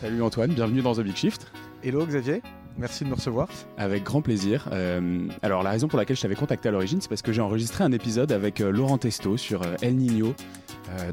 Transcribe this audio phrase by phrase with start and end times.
[0.00, 1.50] Salut Antoine, bienvenue dans The Big Shift.
[1.82, 2.40] Hello Xavier,
[2.78, 3.48] merci de me recevoir.
[3.76, 4.68] Avec grand plaisir.
[4.70, 7.40] Euh, alors la raison pour laquelle je t'avais contacté à l'origine, c'est parce que j'ai
[7.40, 10.34] enregistré un épisode avec euh, Laurent Testo sur euh, El Niño,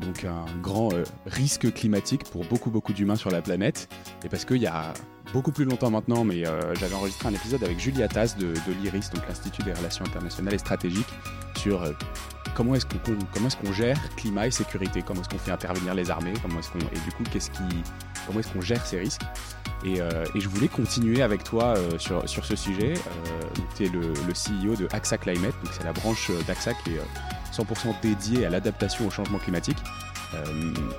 [0.01, 0.89] donc un grand
[1.25, 3.89] risque climatique pour beaucoup beaucoup d'humains sur la planète,
[4.23, 4.93] et parce qu'il y a
[5.33, 6.43] beaucoup plus longtemps maintenant, mais
[6.79, 10.59] j'avais enregistré un épisode avec Julia Tass de, l'IRIS, donc l'Institut des Relations Internationales et
[10.59, 11.13] Stratégiques,
[11.65, 11.81] sur
[12.55, 12.85] comment est-ce
[13.57, 17.23] qu'on gère climat et sécurité, comment est-ce qu'on fait intervenir les armées, et du coup
[17.31, 17.63] qu'est-ce qui
[18.27, 19.21] comment est-ce qu'on gère ces risques?
[19.83, 22.93] Et, euh, je voulais continuer avec toi euh, sur, ce sujet.
[22.93, 23.41] Euh,
[23.75, 27.01] tu es le, CEO de AXA Climate, donc c'est la branche d'AXA qui est
[27.53, 29.77] 100% dédiée à l'adaptation au changement climatique.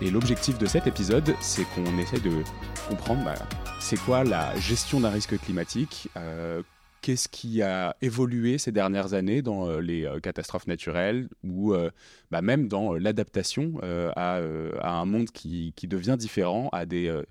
[0.00, 2.42] et l'objectif de cet épisode, c'est qu'on essaie de
[2.88, 3.34] comprendre bah,
[3.80, 6.08] c'est quoi la gestion d'un risque climatique,
[7.06, 11.88] qu'est-ce qui a évolué ces dernières années dans euh, les euh, catastrophes naturelles ou euh,
[12.32, 13.74] bah, même dans l'adaptation
[14.16, 14.40] à,
[14.82, 17.22] un monde qui, devient différent, à des,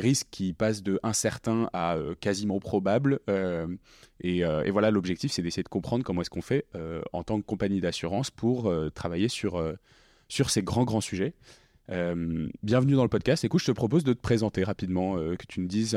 [0.00, 3.20] risques qui passent de incertain à quasiment probable.
[4.20, 6.66] Et, voilà, l'objectif, c'est d'essayer de comprendre comment est-ce qu'on fait
[7.12, 9.62] en tant que compagnie d'assurance pour travailler sur,
[10.28, 11.34] ces grands, grands sujets.
[11.88, 13.44] bienvenue dans le podcast.
[13.44, 15.96] Écoute, je te propose de te présenter rapidement, que tu nous dises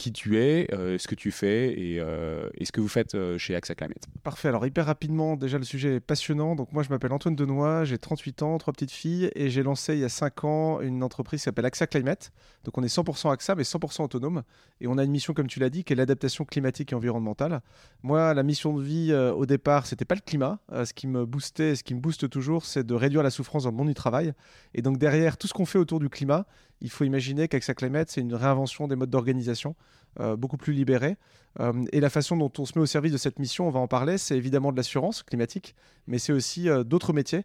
[0.00, 3.36] qui tu es, euh, ce que tu fais et, euh, ce que vous faites euh,
[3.36, 4.06] chez AXA Climate.
[4.22, 4.48] Parfait.
[4.48, 6.56] Alors, hyper rapidement, déjà, le sujet est passionnant.
[6.56, 9.92] Donc, moi, je m'appelle Antoine Denoy, j'ai 38 ans, trois petites filles et j'ai lancé
[9.92, 12.32] il y a 5 ans une entreprise qui s'appelle AXA Climate.
[12.64, 14.42] Donc, on est 100% AXA, mais 100% autonome.
[14.80, 17.60] Et on a une mission, comme tu l'as dit, qui est l'adaptation climatique et environnementale.
[18.02, 20.60] Moi, la mission de vie, au départ, c'était pas le climat.
[20.72, 23.70] ce qui me boostait, ce qui me booste toujours, c'est de réduire la souffrance dans
[23.70, 24.32] le monde du travail.
[24.72, 26.46] Et donc, derrière tout ce qu'on fait autour du climat,
[26.80, 29.74] il faut imaginer qu'AXA Climate, c'est une réinvention des modes d'organisation
[30.18, 31.16] euh, beaucoup plus libérés.
[31.60, 33.80] Euh, et la façon dont on se met au service de cette mission, on va
[33.80, 35.74] en parler, c'est évidemment de l'assurance climatique,
[36.06, 37.44] mais c'est aussi euh, d'autres métiers.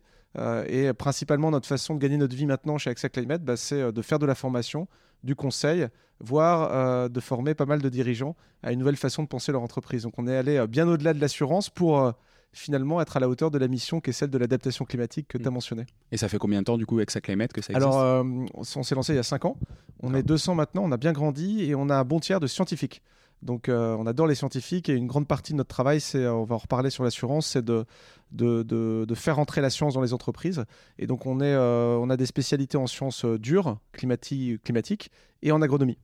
[0.67, 4.01] et principalement, notre façon de gagner notre vie maintenant chez AXA Climate, bah, c'est de
[4.01, 4.87] faire de la formation,
[5.23, 5.87] du conseil,
[6.19, 10.03] voire de former pas mal de dirigeants à une nouvelle façon de penser leur entreprise.
[10.03, 12.13] Donc on est allé bien au-delà de l'assurance pour
[12.55, 15.37] finalement être à la hauteur de la mission qui est celle de l'adaptation climatique que
[15.37, 15.53] tu as mm.
[15.53, 15.85] mentionné.
[16.11, 17.99] Et ça fait combien de temps du coup avec sa Climate que ça existe Alors,
[18.01, 18.23] euh,
[18.53, 19.57] on s'est lancé il y a 5 ans.
[20.01, 22.47] On est 200 maintenant, on a bien grandi et on a un bon tiers de
[22.47, 23.01] scientifiques.
[23.41, 26.33] Donc euh, on adore les scientifiques et une grande partie de notre travail, c'est, euh,
[26.33, 27.85] on va en reparler sur l'assurance, c'est de,
[28.31, 30.63] de, de, faire entrer la science dans les entreprises.
[30.97, 35.11] Et donc on, est, on a des spécialités en sciences dures, climatiques climatique,
[35.41, 35.97] et en agronomie.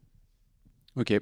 [0.98, 1.14] Ok.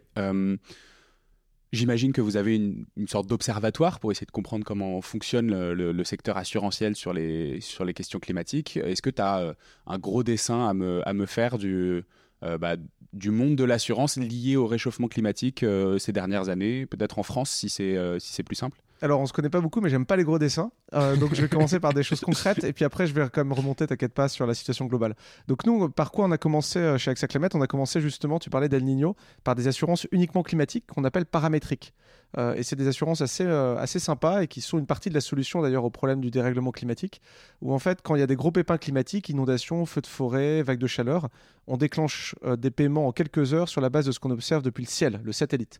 [1.72, 6.38] J'imagine que vous avez une, sorte d'observatoire pour essayer de comprendre comment fonctionne le, secteur
[6.38, 8.78] assurantiel sur les, sur les questions climatiques.
[8.78, 9.54] Est-ce que tu as euh,
[9.86, 12.04] un gros dessin à me, à me faire du,
[12.44, 12.76] euh, bah,
[13.14, 17.50] du monde de l'assurance lié au réchauffement climatique euh, ces dernières années, peut-être en France
[17.50, 20.18] si c'est si c'est plus simple alors, on se connaît pas beaucoup, mais j'aime pas
[20.18, 20.72] les gros dessins.
[20.94, 23.44] Euh, donc, je vais commencer par des choses concrètes et puis après, je vais quand
[23.44, 25.16] même remonter, t'inquiète pas, sur la situation globale.
[25.48, 28.40] Donc, nous, par quoi on a commencé euh, chez AXA Climate On a commencé justement,
[28.40, 31.94] tu parlais d'El Niño, par des assurances uniquement climatiques qu'on appelle paramétriques.
[32.38, 35.22] Euh, et c'est des assurances assez, assez sympas et qui sont une partie de la
[35.22, 37.22] solution d'ailleurs au problème du dérèglement climatique.
[37.62, 40.62] Où en fait, quand il y a des gros pépins climatiques, inondations, feux de forêt,
[40.62, 41.30] vagues de chaleur,
[41.68, 44.84] on déclenche des paiements en quelques heures sur la base de ce qu'on observe depuis
[44.84, 45.80] le ciel, le satellite.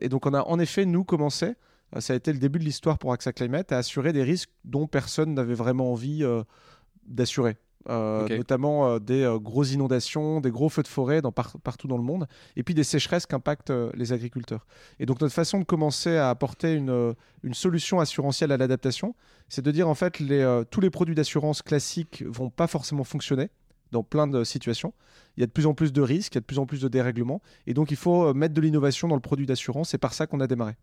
[0.00, 1.54] et donc, on a en effet, nous, commencé
[1.96, 4.50] euh, ça a été le début de l'histoire pour AXA Climate, à assurer des risques
[4.64, 6.42] dont personne n'avait vraiment envie euh,
[7.06, 7.56] d'assurer.
[7.88, 12.26] Euh, notamment des grosses inondations, des gros feux de forêt dans partout dans le monde,
[12.56, 14.66] et puis des sécheresses qui impactent les agriculteurs.
[14.98, 19.14] Et donc notre façon de commencer à apporter une, une solution assurantielle à l'adaptation,
[19.48, 23.48] c'est de dire en fait les, tous les produits d'assurance classiques vont pas forcément fonctionner
[23.92, 24.92] dans plein de situations.
[25.36, 26.66] Il y a de plus en plus de risques, il y a de plus en
[26.66, 29.88] plus de dérèglements, et donc il faut mettre de l'innovation dans le produit d'assurance.
[29.88, 30.74] C'est par ça qu'on a démarré.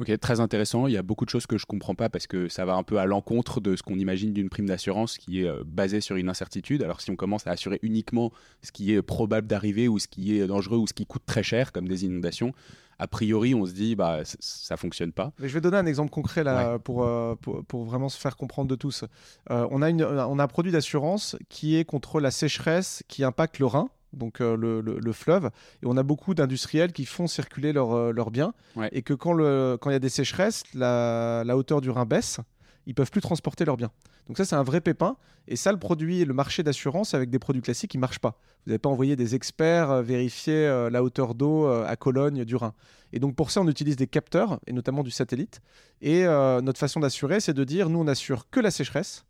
[0.00, 0.86] Ok, très intéressant.
[0.86, 2.82] Il y a beaucoup de choses que je comprends pas parce que ça va un
[2.82, 6.16] peu à l'encontre de ce qu'on imagine d'une prime d'assurance qui est euh, basée sur
[6.16, 6.82] une incertitude.
[6.82, 10.38] Alors si on commence à assurer uniquement ce qui est probable d'arriver ou ce qui
[10.38, 12.54] est dangereux ou ce qui coûte très cher, comme des inondations,
[12.98, 15.32] a priori on se dit bah ça fonctionne pas.
[15.38, 18.38] Mais je vais donner un exemple concret là pour, euh, pour, pour, vraiment se faire
[18.38, 19.04] comprendre de tous.
[19.50, 23.22] Euh, on, a une, on a un produit d'assurance qui est contre la sécheresse qui
[23.22, 25.50] impacte le rein donc euh, le, fleuve.
[25.82, 28.52] Et on a beaucoup d'industriels qui font circuler euh, leurs biens.
[28.92, 32.40] Et que quand il quand y a des sécheresses, la, hauteur du Rhin baisse,
[32.86, 33.90] ils peuvent plus transporter leurs biens.
[34.26, 35.16] Donc ça, c'est un vrai pépin.
[35.48, 38.38] Et ça, le produit, le marché d'assurance avec des produits classiques, il marche pas.
[38.64, 42.74] Vous n'avez pas envoyé des experts euh, vérifier la hauteur d'eau à Cologne du Rhin.
[43.12, 45.60] Et donc pour ça, on utilise des capteurs, et notamment du satellite.
[46.00, 49.24] Et notre façon d'assurer, c'est de dire, nous, on assure que la sécheresse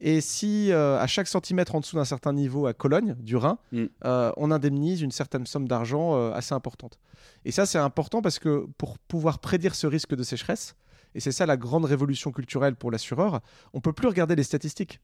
[0.00, 3.58] et si euh, à chaque centimètre en dessous d'un certain niveau à Cologne, du Rhin,
[3.72, 3.84] mm.
[4.04, 6.98] euh, on indemnise une certaine somme d'argent euh, assez importante.
[7.44, 10.74] Et ça, c'est important parce que pour pouvoir prédire ce risque de sécheresse,
[11.14, 13.40] et c'est ça la grande révolution culturelle pour l'assureur,
[13.72, 15.00] on peut plus regarder les statistiques.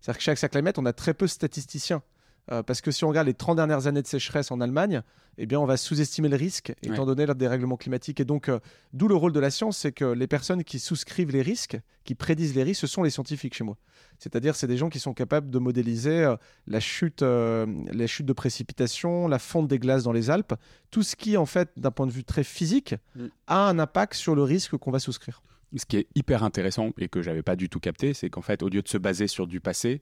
[0.00, 2.02] C'est-à-dire que chez AXA Climate, on a très peu de statisticiens.
[2.52, 5.02] Euh, parce que si on regarde les 30 dernières années de sécheresse en Allemagne,
[5.38, 8.20] eh bien, on va sous-estimer le risque, étant donné le dérèglement climatique.
[8.20, 8.60] Et donc, euh,
[8.92, 12.14] d'où le rôle de la science, c'est que les personnes qui souscrivent les risques, qui
[12.14, 13.76] prédisent les risques, ce sont les scientifiques chez moi.
[14.18, 18.32] C'est-à-dire, c'est des gens qui sont capables de modéliser euh, la chute, les chutes de
[18.32, 20.54] précipitation, la fonte des glaces dans les Alpes,
[20.90, 23.26] tout ce qui, en fait, d'un point de vue très physique, mm.
[23.48, 25.42] a un impact sur le risque qu'on va souscrire.
[25.76, 28.62] Ce qui est hyper intéressant et que j'avais pas du tout capté, c'est qu'en fait,
[28.62, 30.00] au lieu de se baser sur du passé,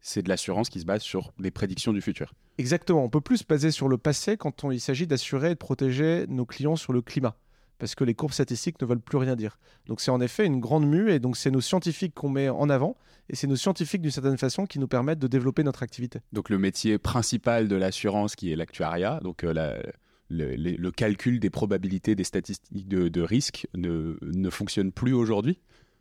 [0.00, 2.34] c'est de l'assurance qui se base sur des prédictions du futur.
[2.58, 3.04] Exactement.
[3.04, 6.26] On peut plus se baser sur le passé quand il s'agit d'assurer et de protéger
[6.28, 7.36] nos clients sur le climat.
[7.78, 9.58] Parce que les courbes statistiques ne veulent plus rien dire.
[9.86, 12.70] Donc c'est en effet une grande mue et donc c'est nos scientifiques qu'on met en
[12.70, 12.96] avant
[13.28, 16.20] et c'est nos scientifiques d'une certaine façon qui nous permettent de développer notre activité.
[16.32, 19.82] Donc le métier principal de l'assurance qui est l'actuariat, donc euh,
[20.30, 25.58] le, calcul des probabilités des statistiques de, risque ne, ne fonctionne plus aujourd'hui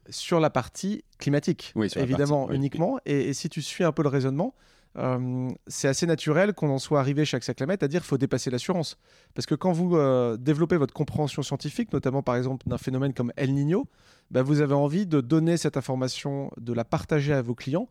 [0.09, 2.99] sur la partie climatique, évidemment, uniquement.
[3.05, 4.53] Et, si tu suis un peu le raisonnement,
[4.97, 8.49] euh, c'est assez naturel qu'on en soit arrivé chez Axaclamet à dire qu'il faut dépasser
[8.49, 8.97] l'assurance.
[9.33, 13.33] Parce que quand vous euh, développez votre compréhension scientifique, notamment par exemple d'un phénomène comme
[13.35, 13.87] El Niño,
[14.31, 17.89] bah, vous avez envie de donner cette information, de la partager à vos clients,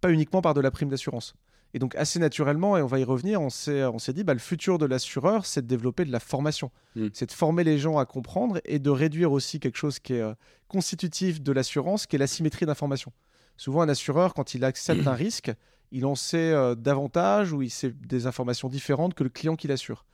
[0.00, 1.34] pas uniquement par de la prime d'assurance.
[1.74, 4.78] Et donc assez naturellement, et on va y revenir, on s'est, dit, bah, le futur
[4.78, 6.70] de l'assureur, c'est de développer de la formation.
[6.94, 7.08] Mm.
[7.12, 10.20] C'est de former les gens à comprendre et de réduire aussi quelque chose qui est
[10.20, 10.34] euh,
[10.68, 13.12] constitutif de l'assurance, qui est la symétrie d'information.
[13.56, 15.50] Souvent, un assureur, quand il accepte un risque,
[15.90, 19.66] il en sait euh, davantage ou il sait des informations différentes que le client qui
[19.66, 20.06] l'assure.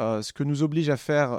[0.00, 1.30] Euh, ce que nous oblige à faire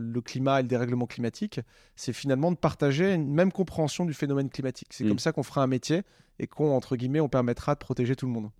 [0.00, 1.60] le climat et le dérèglement climatique,
[1.94, 4.88] c'est finalement de partager une même compréhension du phénomène climatique.
[4.92, 5.08] C'est mm.
[5.08, 6.04] comme ça qu'on fera un métier
[6.38, 8.50] et qu'on, entre guillemets, on permettra de protéger tout le monde.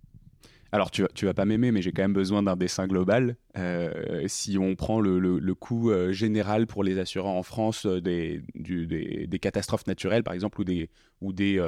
[0.73, 3.35] Alors, tu, tu vas pas m'aimer, mais j'ai quand même besoin d'un dessin global.
[3.57, 7.99] Euh, si on prend le, le, coût euh, général pour les assurants en France euh,
[7.99, 8.41] des,
[9.41, 11.67] catastrophes naturelles, par exemple, ou des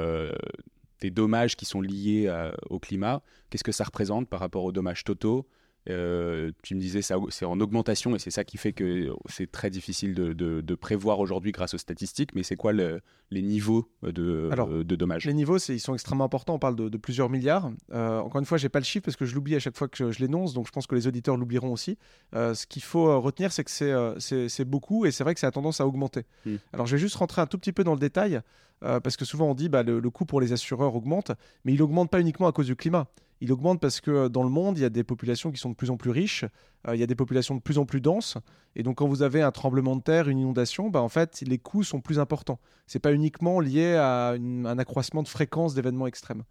[1.10, 2.32] dommages qui sont liés
[2.70, 5.46] au climat, qu'est-ce que ça représente par rapport aux dommages totaux
[5.90, 9.50] euh, tu me disais ça c'est en augmentation et c'est ça qui fait que c'est
[9.50, 12.34] très difficile de, de, prévoir aujourd'hui grâce aux statistiques.
[12.34, 15.26] Mais c'est quoi les niveaux de, euh, de dommages?
[15.26, 16.54] Les niveaux, ils sont extrêmement importants.
[16.54, 17.70] On parle de, plusieurs milliards.
[17.92, 19.88] Euh, encore une fois, j'ai pas le chiffre parce que je l'oublie à chaque fois
[19.88, 20.54] que je, l'énonce.
[20.54, 21.98] Donc je pense que les auditeurs l'oublieront aussi.
[22.32, 25.80] ce qu'il faut retenir, c'est que c'est beaucoup et c'est vrai que ça a tendance
[25.80, 26.22] à augmenter.
[26.46, 26.56] Hmm.
[26.72, 28.40] Alors je vais juste rentrer un tout petit peu dans le détail.
[28.80, 31.32] parce que souvent on dit bah, le, le coût pour les assureurs augmente,
[31.64, 33.06] mais il augmente pas uniquement à cause du climat
[33.44, 35.68] il augmente parce que euh, dans le monde, il y a des populations qui sont
[35.68, 36.46] de plus en plus riches,
[36.88, 38.38] euh, il y a des populations de plus en plus denses,
[38.74, 41.58] et donc quand vous avez un tremblement de terre, une inondation, bah, en fait, les
[41.58, 42.58] coûts sont plus importants.
[42.86, 46.42] Ce n'est pas uniquement lié à un accroissement de fréquence d'événements extrêmes.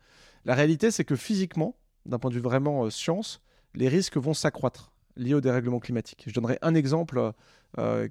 [0.46, 1.76] La réalité, c'est que physiquement,
[2.06, 3.42] d'un point de vue vraiment euh, science,
[3.74, 6.26] les risques vont s'accroître liés au dérèglement climatique.
[6.28, 7.34] Je donnerai un exemple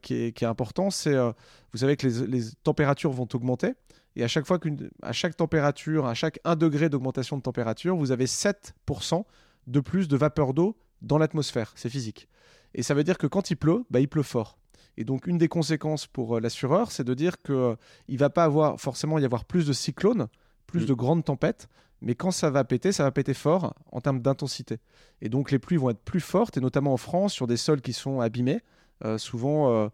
[0.03, 3.75] qui, est, important, c'est, vous savez que les températures vont augmenter,
[4.17, 7.97] et à chaque fois qu'une, à chaque température, à chaque 1 degré d'augmentation de température,
[7.97, 9.25] vous avez 7%
[9.67, 11.73] de plus de vapeur d'eau dans l'atmosphère.
[11.77, 12.29] C'est physique.
[12.75, 14.59] Et ça veut dire que quand il pleut, bah, il pleut fort.
[14.97, 17.75] Et donc une des conséquences pour euh, l'assureur, c'est de dire qu'il euh,
[18.09, 20.29] ne va pas avoir forcément y avoir plus de cyclones,
[20.67, 20.87] plus mm.
[20.87, 21.69] de grandes tempêtes,
[22.03, 24.79] mais quand ça va péter, ça va péter fort en termes d'intensité.
[25.23, 27.81] Et donc les pluies vont être plus fortes, et notamment en France, sur des sols
[27.81, 28.61] qui sont abîmés.
[29.05, 29.89] Euh, souvent euh,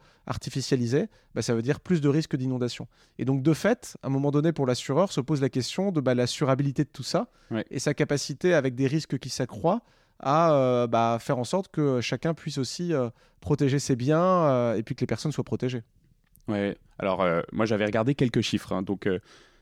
[1.35, 2.87] bah, ça veut dire plus de risques d'inondation.
[3.19, 6.03] Et donc, de fait, à un moment donné, pour l'assureur, se pose la question de
[6.03, 7.29] bah, l'assurabilité de tout ça
[7.71, 9.81] et sa capacité, avec des risques qui s'accroissent,
[10.21, 12.93] à euh, bah, faire en sorte que chacun puisse aussi
[13.41, 15.83] protéger ses biens et puis que les personnes soient protégées.
[16.47, 16.77] Ouais.
[16.99, 18.73] Alors, moi, j'avais regardé quelques chiffres.
[18.73, 18.83] Hein.
[18.83, 19.09] donc,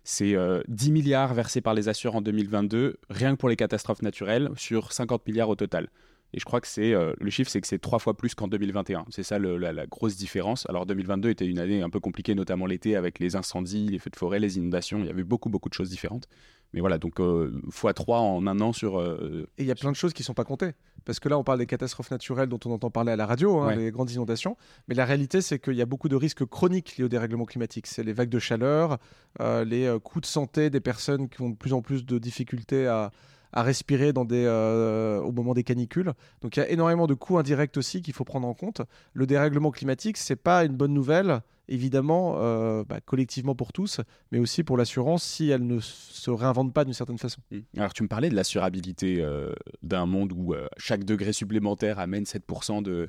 [0.02, 0.34] c'est
[0.66, 4.92] 10 milliards versés par les assureurs en 2022, rien que pour les catastrophes naturelles, sur
[4.92, 5.88] 50 milliards au total.
[6.32, 8.48] Et je crois que c'est euh, le chiffre, c'est que c'est trois fois plus qu'en
[8.48, 9.06] 2021.
[9.10, 10.66] C'est ça la, grosse différence.
[10.68, 14.10] Alors 2022 était une année un peu compliquée, notamment l'été avec les incendies, les feux
[14.10, 14.98] de forêt, les inondations.
[14.98, 16.28] Il y avait beaucoup beaucoup de choses différentes.
[16.72, 18.98] Mais voilà, donc euh, x3 en un an sur.
[18.98, 20.72] Euh, Et il y a plein de choses qui ne sont pas comptées.
[21.04, 23.60] Parce que là, on parle des catastrophes naturelles dont on entend parler à la radio,
[23.60, 24.56] hein, les grandes inondations.
[24.88, 27.86] Mais la réalité, c'est qu'il y a beaucoup de risques chroniques liés au dérèglement climatique.
[27.86, 28.98] C'est les vagues de chaleur,
[29.40, 33.12] les coûts de santé des personnes qui ont de plus en plus de difficultés à,
[33.52, 36.12] à respirer euh, au moment des canicules.
[36.42, 38.82] Donc il y a énormément de coûts indirects aussi qu'il faut prendre en compte.
[39.12, 44.00] Le dérèglement climatique, c'est pas une bonne nouvelle, évidemment, euh, bah, collectivement pour tous,
[44.32, 47.40] mais aussi pour l'assurance si elle ne se réinvente pas d'une certaine façon.
[47.50, 47.58] Mmh.
[47.76, 52.82] Alors tu me parlais de l'assurabilité euh, d'un monde où chaque degré supplémentaire amène 7%
[52.82, 53.08] de...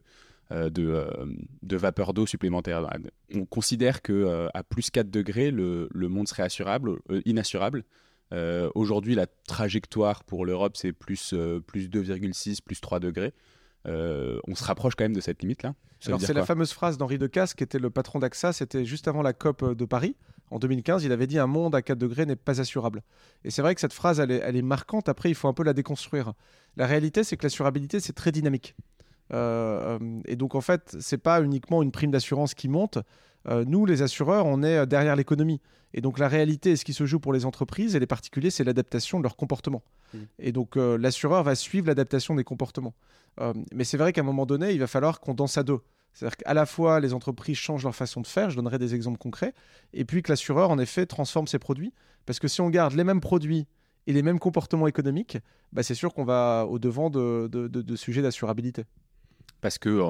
[0.50, 1.06] De,
[1.62, 2.88] de, vapeur d'eau supplémentaire.
[3.36, 7.84] On considère que à plus 4 degrés, le, le monde serait assurable, inassurable.
[8.34, 13.34] Euh, aujourd'hui, la trajectoire pour l'Europe, c'est plus, euh, plus 2,6, plus 3 degrés.
[13.88, 15.74] Euh, on se rapproche quand même de cette limite-là.
[16.00, 19.34] c'est la fameuse phrase d'Henri Decasse, qui était le patron d'AXA, c'était juste avant la
[19.34, 20.16] COP de Paris,
[20.52, 23.02] En 2015, il avait dit un monde à 4 degrés n'est pas assurable.
[23.46, 25.08] Et c'est vrai que cette phrase, elle est, elle est, marquante.
[25.08, 26.34] Après, il faut un peu la déconstruire.
[26.76, 28.76] La réalité, c'est que l'assurabilité, c'est très dynamique.
[29.34, 33.00] Euh, et donc, en fait, c'est pas uniquement une prime d'assurance qui monte.
[33.50, 35.62] Euh, nous, les assureurs, on est derrière l'économie.
[35.94, 38.64] Et donc, la réalité, ce qui se joue pour les entreprises et les particuliers, c'est
[38.64, 39.84] l'adaptation de leur comportement.
[40.14, 40.18] Mmh.
[40.40, 42.94] Et donc, l'assureur va suivre l'adaptation des comportements.
[43.72, 45.80] mais c'est vrai qu'à un moment donné, il va falloir qu'on danse à deux.
[46.14, 49.20] C'est-à-dire qu'à la fois, les entreprises changent leur façon de faire, je donnerai des exemples
[49.20, 49.54] concrets,
[49.94, 51.94] et puis que l'assureur, en effet, transforme ses produits.
[52.26, 53.68] Parce que si on garde les mêmes produits
[54.08, 55.38] et les mêmes comportements économiques,
[55.72, 58.86] bah, c'est sûr qu'on va au-devant de, de sujets d'assurabilité
[59.62, 60.02] parce que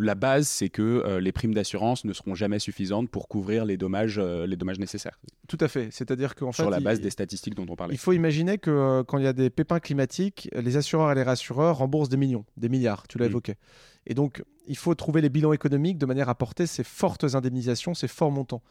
[0.00, 3.76] la base, c'est que euh, les primes d'assurance ne seront jamais suffisantes pour couvrir les
[3.76, 5.18] dommages, euh, les dommages nécessaires.
[5.48, 5.88] Tout à fait.
[5.90, 7.94] C'est-à-dire qu'en fait, sur la base des statistiques dont on parlait.
[7.94, 11.14] Il faut imaginer que euh, quand il y a des pépins climatiques, les assureurs et
[11.14, 13.08] les rassureurs remboursent des millions, des milliards.
[13.08, 13.30] Tu l'as mm.
[13.30, 13.54] évoqué.
[14.06, 17.94] Et donc, il faut trouver les bilans économiques de manière à porter ces fortes indemnisations,
[17.94, 18.62] ces forts montants.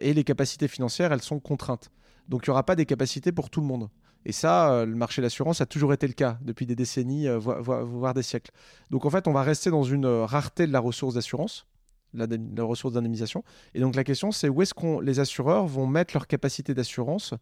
[0.00, 1.90] et les capacités financières, elles sont contraintes.
[2.28, 3.88] Donc, il n'y aura pas des capacités pour tout le monde.
[4.24, 7.28] Et ça, euh, le marché de l'assurance a toujours été le cas depuis des décennies,
[7.28, 8.50] euh, voire, des siècles.
[8.90, 11.66] Donc en fait, on va rester dans une euh, rareté de la ressource d'assurance,
[12.14, 12.26] la,
[12.62, 13.44] ressource d'indemnisation.
[13.74, 17.34] Et donc la question, c'est où est-ce que les assureurs vont mettre leur capacité d'assurance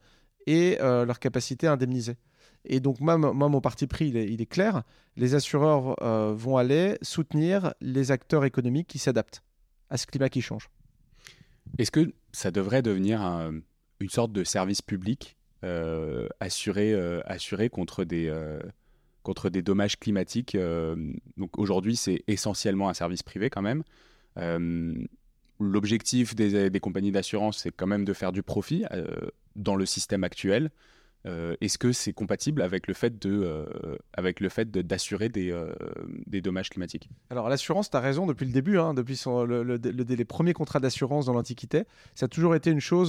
[0.47, 2.17] et leur capacité à indemniser?
[2.65, 4.83] Et donc moi, mon parti pris, il est, clair.
[5.17, 5.97] Les assureurs
[6.35, 9.43] vont aller soutenir les acteurs économiques qui s'adaptent
[9.89, 10.69] à ce climat qui change.
[11.79, 13.23] Est-ce que ça devrait devenir
[14.01, 15.36] une sorte de service public
[16.41, 18.61] assuré, euh, assuré contre des euh,
[19.23, 20.57] contre des dommages climatiques.
[21.37, 23.83] donc aujourd'hui, c'est essentiellement un service privé quand même.
[25.59, 28.85] L'objectif des, des, compagnies d'assurance, c'est quand même de faire du profit
[29.57, 30.71] dans le système actuel.
[31.25, 35.53] Est-ce que c'est compatible avec le fait le d'assurer des,
[36.29, 37.11] des, dommages climatiques?
[37.29, 40.79] Alors l'assurance, tu as raison depuis le début, hein, depuis son, le, les premiers contrats
[40.79, 41.83] d'assurance dans l'Antiquité,
[42.15, 43.09] ça a toujours été une chose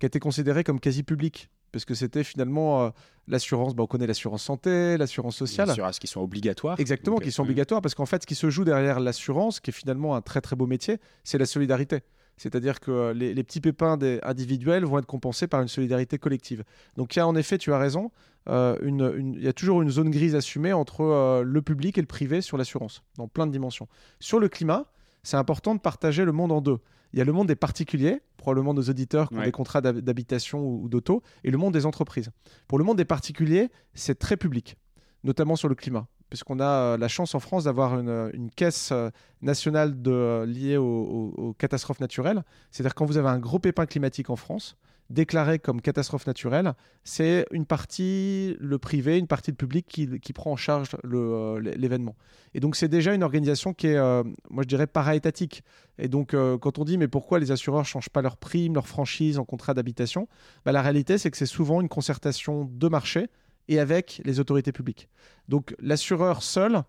[0.00, 2.90] qui a été considérée comme quasi publique parce que c'était finalement euh,
[3.26, 5.66] l'assurance, bah, on connaît l'assurance santé, l'assurance sociale.
[5.66, 6.78] Les assurances qui sont obligatoires.
[6.78, 9.70] Exactement, qui sont euh, obligatoires, parce qu'en fait, ce qui se joue derrière l'assurance, qui
[9.70, 12.02] est finalement un très très beau métier, c'est la solidarité.
[12.36, 16.62] C'est-à-dire que euh, les, petits pépins des individuels vont être compensés par une solidarité collective.
[16.96, 18.12] Donc il y a en effet, tu as raison,
[18.46, 22.56] il y a toujours une zone grise assumée entre le public et le privé sur
[22.56, 23.88] l'assurance, dans plein de dimensions.
[24.20, 24.84] Sur le climat,
[25.24, 26.78] c'est important de partager le monde en deux.
[27.14, 30.66] Il y a le monde des particuliers, probablement nos auditeurs qui ont des contrats d'habitation
[30.66, 32.30] ou, d'auto, et le monde des entreprises.
[32.66, 34.74] Pour le monde des particuliers, c'est très public,
[35.22, 39.10] notamment sur le climat, puisqu'on a euh, la chance en France d'avoir une, caisse euh,
[39.42, 42.42] nationale de, liée aux catastrophes naturelles.
[42.72, 44.76] C'est-à-dire quand vous avez un gros pépin climatique en France,
[45.10, 50.52] déclaré comme catastrophe naturelle, c'est une partie le privé, une partie le public qui, prend
[50.52, 52.16] en charge euh, l'événement.
[52.54, 55.62] Et donc c'est déjà une organisation qui est, euh, moi je dirais, para-étatique.
[55.98, 58.74] Et donc euh, quand on dit mais pourquoi les assureurs ne changent pas leurs primes,
[58.74, 60.28] leurs franchises en contrat d'habitation,
[60.64, 63.28] bah, la réalité c'est que c'est souvent une concertation de marché
[63.68, 65.08] et avec les autorités publiques.
[65.48, 66.82] Donc l'assureur seul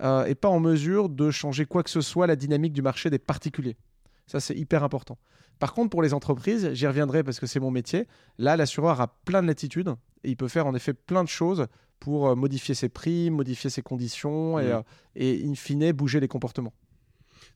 [0.00, 3.18] n'est pas en mesure de changer quoi que ce soit la dynamique du marché des
[3.18, 3.76] particuliers.
[4.26, 5.18] Ça, c'est hyper important.
[5.58, 8.08] Par contre, pour les entreprises, j'y reviendrai parce que c'est mon métier.
[8.38, 11.66] Là, l'assureur a plein de latitudes et il peut faire en effet plein de choses
[12.00, 14.70] pour euh, modifier ses prix, modifier ses conditions et, mmh.
[14.70, 14.82] euh,
[15.14, 16.72] et, in fine, bouger les comportements.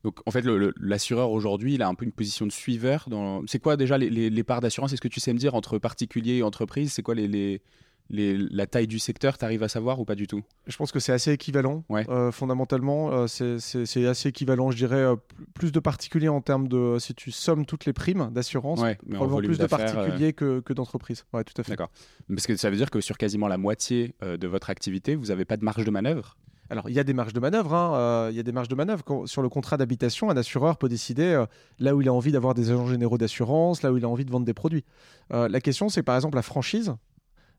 [0.03, 0.45] Donc, en fait,
[0.77, 3.07] l'assureur aujourd'hui, il a un peu une position de suiveur.
[3.09, 3.45] Dans...
[3.47, 4.93] C'est quoi déjà les, les parts d'assurance?
[4.93, 7.61] Est-ce que tu sais me dire entre particuliers et entreprises C'est quoi les, les,
[8.09, 10.43] la taille du secteur, tu arrives à savoir ou pas du tout?
[10.67, 11.83] Je pense que c'est assez équivalent.
[11.91, 15.15] Euh, fondamentalement, euh, c'est assez équivalent, je dirais, euh,
[15.53, 16.97] plus de particuliers en termes de.
[16.99, 21.25] Si tu sommes toutes les primes d'assurance, probablement plus de particuliers que, que d'entreprises.
[21.33, 21.71] Ouais, tout à fait.
[21.71, 21.91] D'accord.
[22.29, 25.45] Parce que ça veut dire que sur quasiment la moitié de votre activité, vous n'avez
[25.45, 26.37] pas de marge de manœuvre?
[26.69, 27.73] Alors, il y a des marges de manœuvre.
[27.73, 29.03] Hein, il y a des marges de manœuvre.
[29.25, 31.43] sur le contrat d'habitation, un assureur peut décider
[31.79, 34.25] là où il a envie d'avoir des agents généraux d'assurance, là où il a envie
[34.25, 34.83] de vendre des produits.
[35.29, 36.95] la question, c'est par exemple la franchise.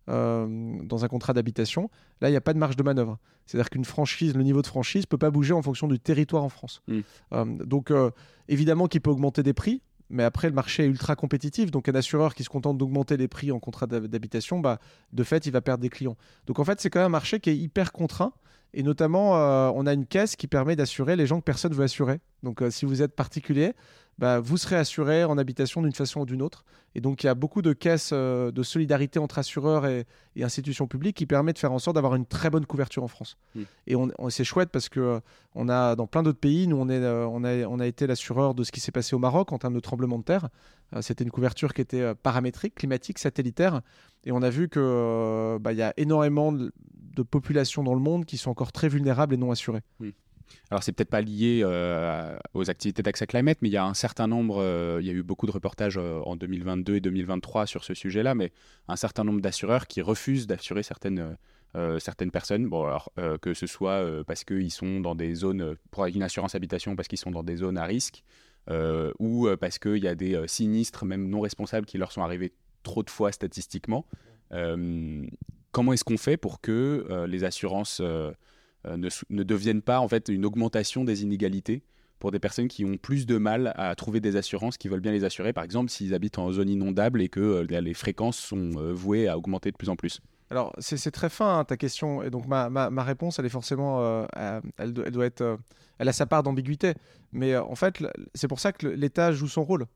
[0.09, 3.19] Euh, dans un contrat d'habitation, là, il n'y a pas de marge de manœuvre.
[3.47, 6.45] C'est-à-dire qu'une franchise, le niveau de franchise ne peut pas bouger en fonction du territoire
[6.45, 6.83] en France.
[6.89, 7.01] Hmm.
[7.33, 8.11] Euh, donc, euh,
[8.49, 11.71] évidemment qu'il peut augmenter des prix, mais après, le marché est ultra compétitif.
[11.71, 14.79] Donc, un assureur qui se contente d'augmenter les prix en contrat d'habitation, bah,
[15.13, 16.17] de fait, il va perdre des clients.
[16.47, 18.33] Donc, en fait, c'est quand même un marché qui est hyper contraint.
[18.75, 19.33] Et notamment,
[19.75, 22.21] on a une caisse qui permet d'assurer les gens que personne ne veut assurer.
[22.43, 23.73] Donc, si vous êtes particulier,
[24.19, 26.65] bah, vous serez assuré en habitation d'une façon ou d'une autre.
[26.95, 30.07] Et donc, il y a beaucoup de caisses euh, de solidarité entre assureurs et,
[30.41, 33.37] institutions publiques qui permettent de faire en sorte d'avoir une très bonne couverture en France.
[33.55, 33.63] Hmm.
[33.89, 35.21] Et on, c'est chouette parce que euh,
[35.55, 38.07] on a, dans plein d'autres pays, nous, on, est, euh, on, a, on a été
[38.07, 40.49] l'assureur de ce qui s'est passé au Maroc en termes de tremblement de terre.
[41.03, 43.83] C'était une couverture qui était paramétrique, climatique, satellitaire.
[44.25, 44.81] Et on a vu qu'il
[45.61, 46.73] bah, y a énormément de,
[47.31, 49.83] populations dans le monde qui sont encore très vulnérables et non assurées.
[50.01, 50.11] Hmm.
[50.71, 51.65] Alors c'est peut-être pas lié
[52.55, 54.63] aux activités d'Axa Climate, mais il y a un certain nombre,
[55.01, 58.53] il y a eu beaucoup de reportages en 2022 et 2023 sur ce sujet-là, mais
[58.89, 61.37] un certain nombre d'assureurs qui refusent d'assurer certaines
[61.99, 66.23] certaines personnes, bon, alors, que ce soit parce qu'ils sont dans des zones, pour une
[66.23, 68.25] assurance habitation, parce qu'ils sont dans des zones à risque,
[69.19, 72.53] ou parce qu'il y a des sinistres, même non responsables, qui leur sont arrivés
[72.83, 74.07] trop de fois statistiquement.
[74.51, 78.03] comment est-ce qu'on fait pour que les assurances
[78.85, 81.83] ne, ne, deviennent pas en fait une augmentation des inégalités
[82.19, 85.13] pour des personnes qui ont plus de mal à trouver des assurances qui veulent bien
[85.13, 89.29] les assurer, par exemple s'ils habitent en zone inondable et que les fréquences sont vouées
[89.29, 90.21] à augmenter de plus en plus
[90.51, 94.01] alors, c'est très fin hein, ta question, et donc ma, ma, réponse, elle est forcément,
[94.01, 95.57] euh, elle, doit, être, euh,
[95.99, 96.95] elle a sa part d'ambiguïté,
[97.33, 98.03] mais euh, en fait,
[98.35, 99.87] c'est pour ça que l'État joue son rôle.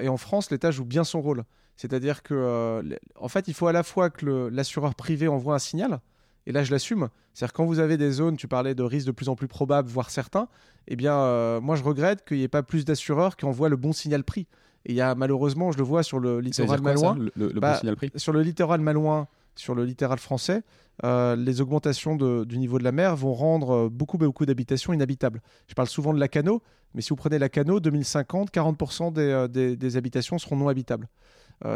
[0.00, 1.44] et en France, l'État joue bien son rôle.
[1.76, 2.82] C'est-à-dire que,
[3.16, 6.00] en fait, il faut à la fois que l'assureur privé envoie un signal,
[6.46, 9.12] et là je l'assume, c'est-à-dire quand vous avez des zones, tu parlais de risques de
[9.12, 10.48] plus en plus probables, voire certains,
[10.88, 13.92] eh bien, moi je regrette qu'il n'y ait pas plus d'assureurs qui envoient le bon
[13.92, 14.46] signal prix.
[14.84, 17.94] Et il y a malheureusement, je le vois sur le littoral malouin, le, bah, signal
[17.94, 20.62] prix sur le littoral malouin sur le littoral français,
[21.04, 25.42] euh, les augmentations du niveau de la mer vont rendre euh, beaucoup, beaucoup d'habitations inhabitables.
[25.68, 26.62] Je parle souvent de la Cano,
[26.94, 31.08] mais si vous prenez la Cano, 2050, 40% euh, des, habitations seront non habitables.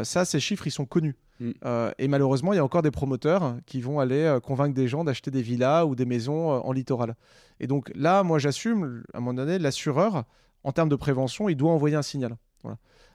[0.02, 1.16] ça, ces chiffres, ils sont connus.
[1.38, 1.50] Mm.
[1.98, 5.30] et malheureusement, il y a encore des promoteurs qui vont aller convaincre des gens d'acheter
[5.30, 7.14] des villas ou des maisons en littoral.
[7.60, 10.24] Et donc là, moi, j'assume, à un moment donné, l'assureur,
[10.64, 12.36] en termes de prévention, il doit envoyer un signal.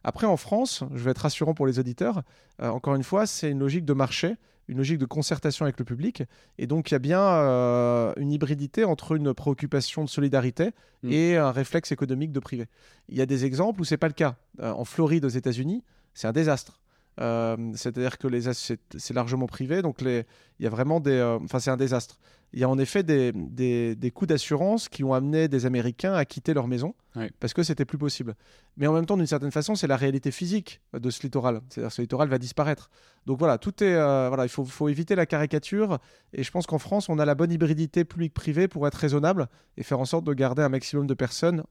[0.03, 2.23] Après, en France, je vais être rassurant pour les auditeurs,
[2.59, 4.37] encore une fois, c'est une logique de marché
[4.71, 6.23] une logique de concertation avec le public.
[6.57, 10.71] Et donc, il y a bien euh, une hybridité entre une préoccupation de solidarité
[11.03, 11.11] mm.
[11.11, 12.67] et un réflexe économique de privé.
[13.09, 14.37] Il y a des exemples où c'est pas le cas.
[14.61, 16.80] Euh, en Floride, aux États-Unis, c'est un désastre.
[17.19, 20.25] Euh, c'est-à-dire que les c'est largement privé, donc les,
[20.59, 22.17] il y a vraiment des, euh, enfin c'est un désastre.
[22.53, 26.13] Il y a en effet des, des, des coûts d'assurance qui ont amené des Américains
[26.13, 26.93] à quitter leur maison
[27.39, 28.35] parce que c'était plus possible.
[28.75, 31.61] Mais en même temps, d'une certaine façon, c'est la réalité physique de ce littoral.
[31.69, 32.89] C'est-à-dire ce littoral va disparaître.
[33.25, 35.99] Donc voilà, tout est, euh, voilà, il faut, faut, éviter la caricature.
[36.33, 39.47] Et je pense qu'en France, on a la bonne hybridité public-privé pour être raisonnable
[39.77, 41.63] et faire en sorte de garder un maximum de personnes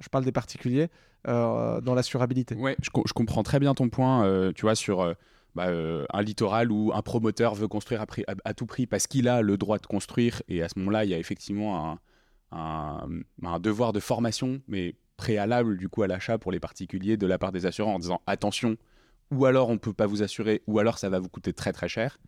[0.00, 0.88] je parle des particuliers,
[1.28, 2.54] euh, dans l'assurabilité.
[2.54, 5.14] Ouais, je, je, comprends très bien ton point, euh, tu vois, sur euh,
[5.56, 5.66] bah,
[6.12, 8.04] un littoral où un promoteur veut construire
[8.44, 11.10] à, tout prix parce qu'il a le droit de construire, et à ce moment-là, il
[11.10, 11.98] y a effectivement
[12.52, 13.08] un,
[13.42, 17.38] un, devoir de formation, mais préalable du coup à l'achat pour les particuliers de la
[17.38, 18.76] part des assureurs en disant attention,
[19.32, 21.72] ou alors on ne peut pas vous assurer, ou alors ça va vous coûter très
[21.72, 22.18] très cher.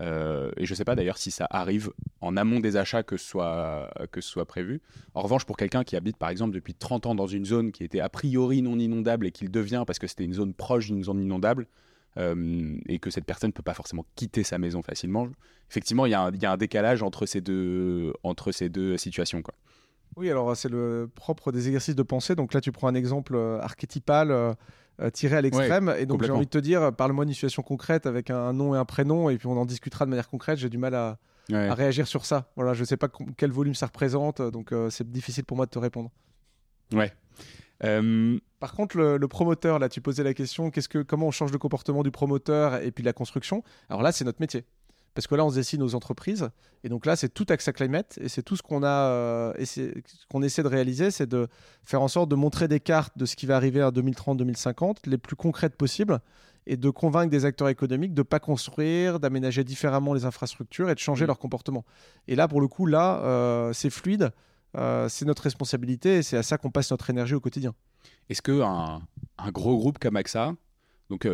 [0.00, 3.16] Euh, et je ne sais pas d'ailleurs si ça arrive en amont des achats que
[3.16, 4.80] ce, soit, que soit prévu.
[5.14, 7.84] En revanche, pour quelqu'un qui habite par exemple depuis 30 ans dans une zone qui
[7.84, 11.04] était a priori non inondable et qu'il devient parce que c'était une zone proche d'une
[11.04, 11.68] zone inondable,
[12.16, 15.28] euh, et que cette personne ne peut pas forcément quitter sa maison facilement,
[15.68, 19.42] effectivement, il y, a un décalage entre ces deux, entre ces deux situations.
[20.16, 22.36] Oui, alors c'est le propre des exercices de pensée.
[22.36, 24.56] Donc là, tu prends un exemple euh, archétypal.
[25.00, 25.92] Euh, tiré à l'extrême.
[25.98, 28.78] et donc j'ai envie de te dire, parle-moi d'une situation concrète avec un, nom et
[28.78, 30.58] un prénom, et puis on en discutera de manière concrète.
[30.58, 31.18] J'ai du mal à,
[31.50, 32.50] réagir sur ça.
[32.54, 35.70] Voilà, je sais pas quel volume ça représente, donc euh, c'est difficile pour moi de
[35.70, 36.10] te répondre.
[36.92, 37.12] Ouais.
[37.82, 41.50] Euh, Par contre, le, promoteur, là, tu posais la question, qu'est-ce que, comment on change
[41.50, 43.64] le comportement du promoteur et puis la construction?
[43.88, 44.64] Alors là, c'est notre métier
[45.14, 46.50] parce que là, on se dessine aux entreprises.
[46.82, 48.18] Et donc là, c'est tout AXA Climate.
[48.20, 49.52] Et c'est tout ce qu'on a, euh,
[50.30, 51.48] qu'on essaie de réaliser, c'est de
[51.84, 55.18] faire en sorte de montrer des cartes de ce qui va arriver en 2030-2050, les
[55.18, 56.20] plus concrètes possibles,
[56.66, 60.94] et de convaincre des acteurs économiques de ne pas construire, d'aménager différemment les infrastructures et
[60.94, 61.28] de changer mmh.
[61.28, 61.84] leur comportement.
[62.26, 64.32] Et là, pour le coup, là, euh, c'est fluide.
[64.76, 67.74] Euh, c'est notre responsabilité et c'est à ça qu'on passe notre énergie au quotidien.
[68.28, 69.02] Est-ce qu'un
[69.38, 70.54] un gros groupe comme AXA,
[71.10, 71.28] donc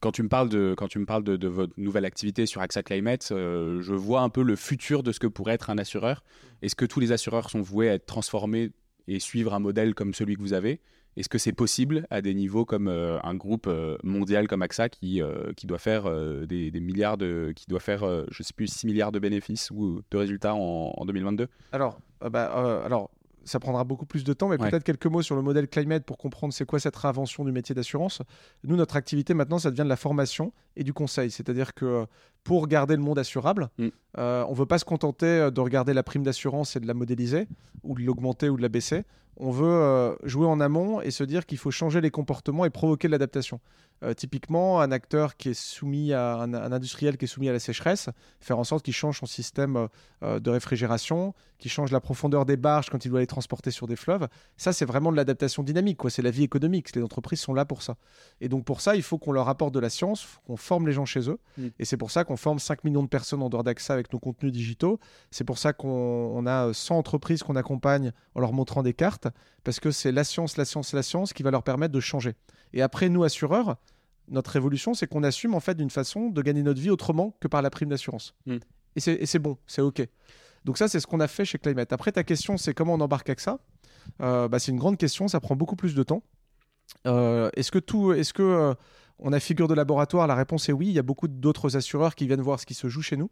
[0.00, 2.82] quand tu me parles de, quand tu me parles de, votre nouvelle activité sur AXA
[2.82, 6.22] Climate, euh, je vois un peu le futur de ce que pourrait être un assureur.
[6.62, 8.72] Est-ce que tous les assureurs sont voués à être transformés
[9.08, 10.80] et suivre un modèle comme celui que vous avez?
[11.16, 14.90] Est-ce que c'est possible à des niveaux comme euh, un groupe euh, mondial comme AXA
[14.90, 15.22] qui,
[15.56, 16.10] qui doit faire
[16.46, 20.16] des, milliards de, qui doit faire, je sais plus, 6 milliards de bénéfices ou de
[20.16, 23.10] résultats en, en 2022 Alors, bah, alors
[23.46, 26.18] ça prendra beaucoup plus de temps, mais peut-être quelques mots sur le modèle Climate pour
[26.18, 28.20] comprendre c'est quoi cette réinvention du métier d'assurance.
[28.64, 31.30] Nous, notre activité maintenant, ça devient de la formation et du conseil.
[31.30, 32.06] C'est-à-dire que
[32.44, 33.88] pour garder le monde assurable, mm.
[34.18, 36.86] euh, on ne veut pas se contenter euh, de regarder la prime d'assurance et de
[36.86, 37.48] la modéliser,
[37.82, 39.04] ou de l'augmenter ou de la baisser.
[39.36, 42.70] On veut euh, jouer en amont et se dire qu'il faut changer les comportements et
[42.70, 43.60] provoquer l'adaptation.
[44.02, 47.58] Euh, typiquement, un acteur qui est soumis à un, industriel qui est soumis à la
[47.58, 49.88] sécheresse, faire en sorte qu'il change son système euh,
[50.22, 53.86] euh, de réfrigération, qu'il change la profondeur des barges quand il doit les transporter sur
[53.86, 54.28] des fleuves.
[54.58, 55.98] Ça, c'est vraiment de l'adaptation dynamique.
[56.10, 56.94] C'est la vie économique.
[56.94, 57.96] Les entreprises sont là pour ça.
[58.42, 60.92] Et donc, pour ça, il faut qu'on leur apporte de la science, qu'on forme les
[60.92, 61.38] gens chez eux.
[61.56, 61.68] Mm.
[61.78, 64.18] Et c'est pour ça qu'on forme 5 millions de personnes en dehors d'AXA avec nos
[64.18, 65.00] contenus digitaux.
[65.30, 69.28] C'est pour ça qu'on a 100 entreprises qu'on accompagne en leur montrant des cartes,
[69.64, 72.34] parce que c'est la science, la science, la science qui va leur permettre de changer.
[72.72, 73.76] Et après, nous, assureurs,
[74.28, 77.48] notre révolution, c'est qu'on assume en fait d'une façon de gagner notre vie autrement que
[77.48, 78.34] par la prime d'assurance.
[78.46, 78.58] Hmm.
[78.96, 80.02] Et c'est bon, c'est OK.
[80.64, 81.92] Donc ça, c'est ce qu'on a fait chez Climate.
[81.92, 83.58] Après, ta question, c'est comment on embarque avec ça?
[84.22, 86.22] Euh, bah, C'est une grande question, ça prend beaucoup plus de temps.
[87.06, 88.74] Euh, est-ce que tout, est-ce que euh,
[89.18, 90.26] on a figure de laboratoire?
[90.26, 90.86] La réponse est oui.
[90.86, 93.30] Il y a beaucoup d'autres assureurs qui viennent voir ce qui se joue chez nous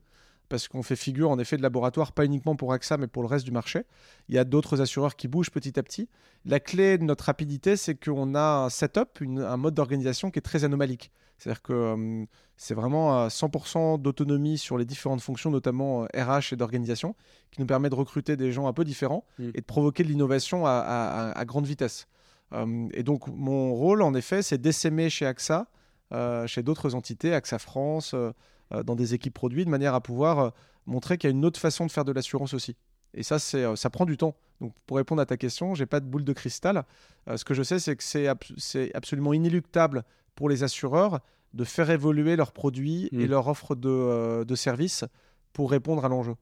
[0.49, 3.29] parce qu'on fait figure en effet de laboratoire, pas uniquement pour AXA, mais pour le
[3.29, 3.85] reste du marché.
[4.29, 6.09] Il y a d'autres assureurs qui bougent petit à petit.
[6.45, 10.43] La clé de notre rapidité, c'est qu'on a un setup, un mode d'organisation qui est
[10.43, 11.11] très anomalique.
[11.39, 12.25] C'est-à-dire que euh,
[12.57, 17.17] c'est vraiment 100% d'autonomie sur les différentes fonctions, notamment RH euh, et d'organisation,
[17.51, 19.51] qui nous permet de recruter des gens un peu différents mm.
[19.55, 22.07] et de provoquer de l'innovation à, grande vitesse.
[22.53, 25.67] Euh, et donc mon rôle, en effet, c'est d'essaimer chez AXA,
[26.47, 28.33] chez d'autres entités, AXA France, euh,
[28.83, 30.51] dans des équipes produits de manière à pouvoir euh,
[30.87, 32.77] montrer qu'il y a une autre façon de faire de l'assurance aussi.
[33.15, 34.37] Et ça, c'est, euh, ça prend du temps.
[34.61, 36.85] Donc, pour répondre à ta question, j'ai pas de boule de cristal.
[37.35, 41.21] ce que je sais, c'est que c'est, c'est absolument inéluctable pour les assureurs
[41.53, 43.31] de faire évoluer leurs produits et mmh.
[43.31, 45.05] leur offre de, de services
[45.53, 46.35] pour répondre à l'enjeu.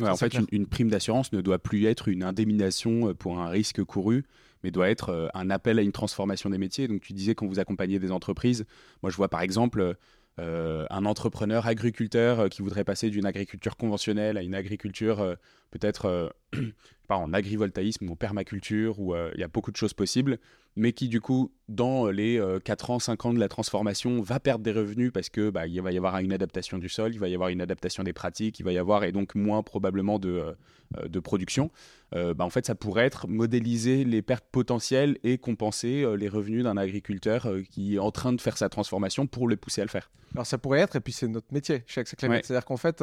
[0.00, 4.24] en fait, une, prime d'assurance ne doit plus être une indemnisation pour un risque couru,
[4.62, 6.88] mais doit être un appel à une transformation des métiers.
[6.88, 8.64] Donc, tu disais quand vous accompagnez des entreprises,
[9.02, 9.94] moi je vois par exemple euh,
[10.38, 15.34] un entrepreneur agriculteur euh, qui voudrait passer d'une agriculture conventionnelle à une agriculture euh,
[15.70, 16.34] peut-être
[17.08, 20.38] pas en agrivoltaïsme ou en permaculture, où il y a beaucoup de choses possibles,
[20.74, 24.64] mais qui du coup, dans les 4 ans, 5 ans de la transformation, va perdre
[24.64, 27.28] des revenus parce que bah, il va y avoir une adaptation du sol, il va
[27.28, 30.56] y avoir une adaptation des pratiques, il va y avoir et donc moins probablement de,
[31.02, 31.70] de production.
[32.14, 36.28] Euh, bah, en fait, ça pourrait être modéliser les pertes potentielles et compenser euh, les
[36.28, 39.80] revenus d'un agriculteur euh, qui est en train de faire sa transformation pour le pousser
[39.80, 40.10] à le faire.
[40.34, 43.02] Alors ça pourrait être, et puis c'est notre métier chez Access C'est-à-dire qu'en fait,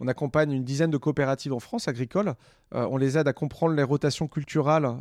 [0.00, 2.01] on accompagne une dizaine de coopératives en France agricoles.
[2.72, 4.96] On les aide à comprendre les rotations culturales,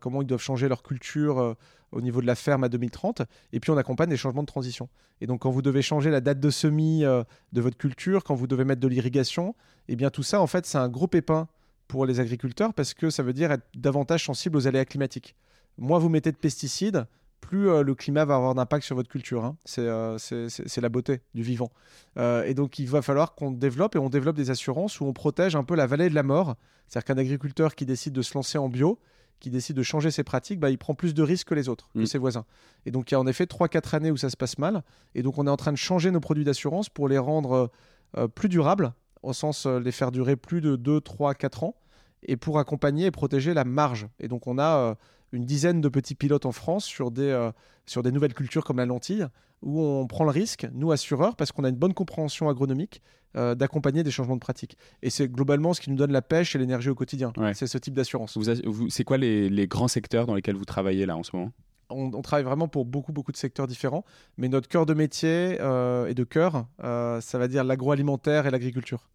[0.00, 1.56] comment ils doivent changer leur culture
[1.92, 3.22] au niveau de la ferme à 2030.
[3.52, 4.88] Et puis on accompagne les changements de transition.
[5.20, 8.46] Et donc quand vous devez changer la date de semis de votre culture, quand vous
[8.46, 9.54] devez mettre de l'irrigation,
[9.88, 11.48] eh bien tout ça, en fait, c'est un gros pépin
[11.88, 15.36] pour les agriculteurs parce que ça veut dire être davantage sensible aux aléas climatiques.
[15.78, 17.06] Moins vous mettez de pesticides,
[17.46, 19.44] plus euh, le climat va avoir d'impact sur votre culture.
[19.44, 19.56] Hein.
[19.78, 21.70] Euh, c'est la beauté du vivant.
[22.18, 25.12] Euh, et donc il va falloir qu'on développe et on développe des assurances où on
[25.12, 26.56] protège un peu la vallée de la mort.
[26.88, 28.98] C'est-à-dire qu'un agriculteur qui décide de se lancer en bio,
[29.38, 31.88] qui décide de changer ses pratiques, bah, il prend plus de risques que les autres,
[31.94, 32.06] que mm.
[32.06, 32.44] ses voisins.
[32.84, 34.82] Et donc il y a en effet 3-4 années où ça se passe mal.
[35.14, 37.70] Et donc on est en train de changer nos produits d'assurance pour les rendre
[38.34, 38.92] plus durables
[39.26, 41.74] au sens euh, les faire durer plus de 2, 3, 4 ans,
[42.26, 44.08] et pour accompagner et protéger la marge.
[44.20, 44.94] Et donc on a euh,
[45.32, 47.50] une dizaine de petits pilotes en France sur des, euh,
[47.86, 49.26] sur des nouvelles cultures comme la lentille,
[49.62, 53.02] où on prend le risque, nous assureurs, parce qu'on a une bonne compréhension agronomique,
[53.34, 54.78] d'accompagner des changements de pratiques.
[55.02, 57.34] Et c'est globalement ce qui nous donne la pêche et l'énergie au quotidien.
[57.52, 58.38] C'est ce type d'assurance.
[58.88, 61.52] C'est quoi les, les, grands secteurs dans lesquels vous travaillez là en ce moment?
[61.88, 64.04] On, travaille vraiment pour beaucoup, beaucoup de secteurs différents,
[64.38, 68.50] mais notre cœur de métier euh, et de cœur, euh, ça va dire l'agroalimentaire et
[68.50, 69.08] l'agriculture.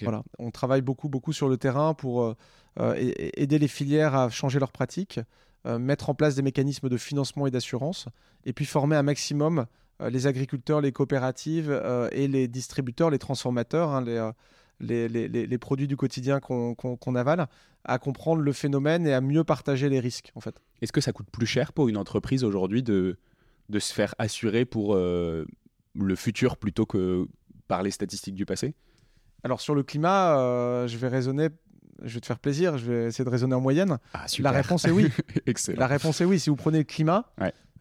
[0.00, 0.22] Voilà.
[0.38, 2.34] On travaille beaucoup, beaucoup sur le terrain pour
[2.80, 5.20] euh, aider les filières à changer leurs pratiques,
[5.64, 8.06] mettre en place des mécanismes de financement et d'assurance,
[8.44, 9.66] et puis former un maximum
[10.10, 11.70] les agriculteurs, les coopératives
[12.10, 14.32] et les distributeurs, les transformateurs, hein, les,
[14.82, 17.46] les, produits du quotidien qu'on avale,
[17.84, 20.60] à comprendre le phénomène et à mieux partager les risques en fait.
[20.80, 23.16] Est-ce que ça coûte plus cher pour une entreprise aujourd'hui de,
[23.68, 25.44] de se faire assurer pour euh,
[25.94, 27.26] le futur plutôt que
[27.68, 28.74] par les statistiques du passé?
[29.44, 31.48] Alors sur le climat, euh, je vais raisonner,
[32.02, 33.98] je vais te faire plaisir, je vais essayer de raisonner en moyenne.
[34.14, 35.08] Ah, la réponse est oui.
[35.76, 36.38] La réponse est oui.
[36.38, 37.26] Si vous prenez le climat,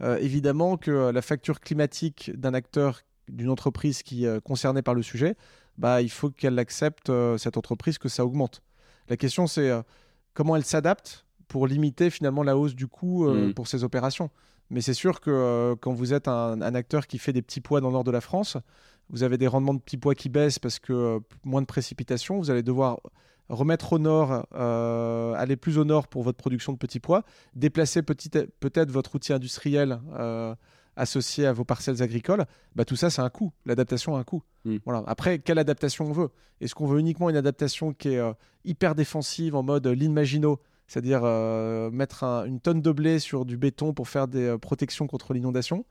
[0.01, 5.03] euh, évidemment que la facture climatique d'un acteur, d'une entreprise qui est concernée par le
[5.03, 5.35] sujet,
[5.77, 8.61] bah, il faut qu'elle accepte, cette entreprise, que ça augmente.
[9.11, 9.81] La question, c'est euh,
[10.33, 13.53] comment elle s'adapte pour limiter finalement la hausse du coût euh, mm.
[13.53, 14.29] pour ces opérations.
[14.69, 17.81] Mais c'est sûr que euh, quand vous êtes un, acteur qui fait des petits pois
[17.81, 18.55] dans le nord de la France,
[19.11, 22.49] vous avez des rendements de petits pois qui baissent parce que moins de précipitations, vous
[22.49, 22.99] allez devoir
[23.49, 28.89] remettre au nord, aller plus au nord pour votre production de petits pois, déplacer peut-être
[28.91, 29.99] votre outil industriel
[30.95, 32.45] associé à vos parcelles agricoles,
[32.75, 33.51] bah, tout ça, c'est un coût.
[33.65, 34.43] L'adaptation a un coût.
[34.65, 34.77] Hmm.
[34.85, 35.03] Voilà.
[35.07, 36.29] Après, quelle adaptation on veut?
[36.59, 38.33] Est-ce qu'on veut uniquement une adaptation qui est euh,
[38.65, 43.55] hyper défensive en mode lean Maginot c'est-à-dire euh, mettre une tonne de blé sur du
[43.55, 45.85] béton pour faire des euh, protections contre l'inondation?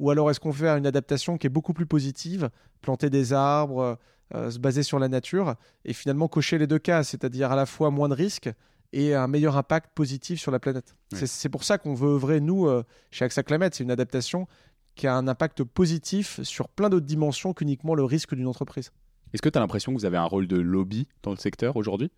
[0.00, 3.98] Ou alors est-ce qu'on fait une adaptation qui est beaucoup plus positive, planter des arbres,
[4.34, 5.54] euh, se baser sur la nature
[5.84, 8.50] et finalement cocher les deux cas, c'est-à-dire à la fois moins de risques
[8.92, 10.96] et un meilleur impact positif sur la planète?
[11.12, 14.46] C'est pour ça qu'on veut œuvrer, nous, euh, chez AXA Climate, c'est une adaptation
[14.94, 18.90] qui a un impact positif sur plein d'autres dimensions qu'uniquement le risque d'une entreprise.
[19.32, 21.76] Est-ce que tu as l'impression que vous avez un rôle de lobby dans le secteur
[21.76, 22.10] aujourd'hui?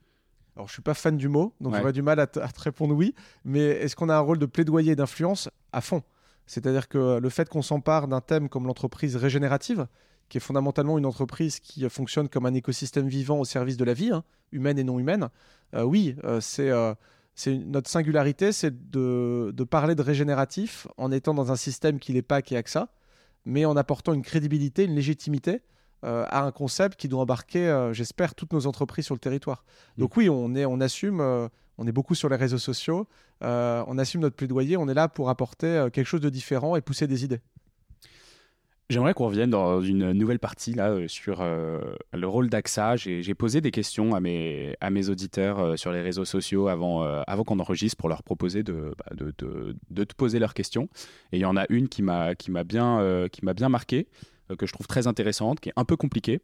[0.55, 3.15] Alors, je suis pas fan du mot, donc j'aurais du mal à, te répondre oui.
[3.45, 6.03] Mais est-ce qu'on a un rôle de plaidoyer et d'influence À fond?
[6.47, 9.87] C'est-à-dire que le fait qu'on s'empare d'un thème comme l'entreprise régénérative,
[10.29, 13.95] qui est fondamentalement une entreprise qui fonctionne comme un écosystème vivant au service de la
[13.95, 15.29] vie, hein, humaine et non humaine,
[15.75, 16.95] euh, oui, euh, c'est euh,
[17.47, 22.23] notre singularité, c'est de, de, parler de régénératif en étant dans un système qui n'est
[22.23, 22.89] pas, qui est AXA,
[23.45, 25.63] mais en apportant une crédibilité, une légitimité
[26.03, 29.65] à un concept qui doit embarquer, j'espère, toutes nos entreprises sur le territoire.
[29.97, 30.01] Mmh.
[30.01, 33.09] Donc oui, on, est, on assume, on est beaucoup sur les réseaux sociaux,
[33.41, 37.07] on assume notre plaidoyer, on est là pour apporter quelque chose de différent et pousser
[37.07, 37.41] des idées.
[38.89, 41.81] J'aimerais qu'on revienne dans une nouvelle partie là euh, sur euh,
[42.13, 42.95] le rôle d'AXA.
[42.95, 47.03] J'ai posé des questions à mes, à mes auditeurs euh, sur les réseaux sociaux avant,
[47.03, 50.89] avant qu'on enregistre pour leur proposer de, bah, de, de, de, te poser leurs questions.
[51.33, 54.07] Et il y en a une qui m'a bien, qui m'a bien marqué,
[54.59, 56.41] que je trouve très intéressante, qui est un peu compliquée.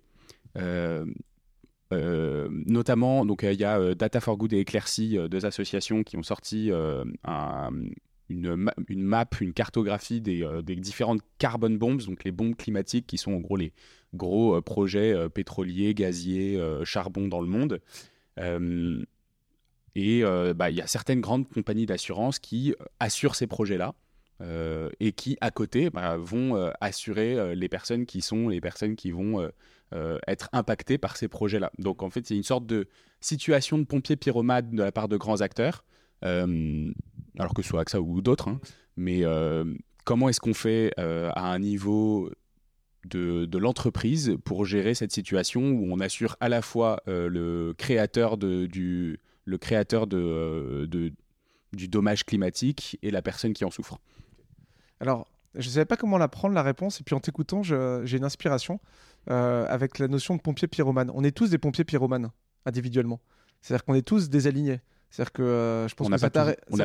[1.91, 6.71] notamment, donc il y a Data for Good et Eclaircy, deux associations qui ont sorti
[7.25, 7.71] un,
[8.33, 8.57] une,
[8.97, 13.41] map, une cartographie des, euh, différentes carbon bombs, donc les bombes climatiques qui sont en
[13.41, 13.73] gros les
[14.15, 17.81] gros euh, projets euh, pétroliers, gaziers, charbon dans le monde.
[19.95, 20.23] et
[20.55, 23.95] bah, il y a certaines grandes compagnies d'assurance qui assurent ces projets-là.
[24.41, 29.49] Et qui à côté bah, vont assurer les personnes qui sont les personnes qui vont
[30.27, 31.71] être impactées par ces projets-là.
[31.79, 32.89] Donc en fait, c'est une sorte de
[33.21, 35.85] situation de pompier pyromade de la part de grands acteurs
[37.39, 38.61] alors que ce soit AXA ou d'autres, hein.
[38.97, 39.65] mais euh,
[40.05, 42.31] comment est-ce qu'on fait euh, à un niveau
[43.05, 48.37] de, l'entreprise pour gérer cette situation où on assure à la fois euh, le créateur,
[48.37, 50.89] de, du, le créateur de,
[51.73, 53.99] du dommage climatique et la personne qui en souffre?
[55.03, 58.17] Alors, je ne savais pas comment la prendre, la réponse, et puis en t'écoutant, j'ai
[58.17, 58.81] une inspiration
[59.27, 61.11] avec la notion de pompier pyromane.
[61.15, 62.31] On est tous des pompiers pyromanes,
[62.65, 63.21] individuellement.
[63.61, 64.81] C'est-à-dire qu'on est tous désalignés.
[65.13, 66.31] C'est-à-dire que euh, je pense on n'a pas,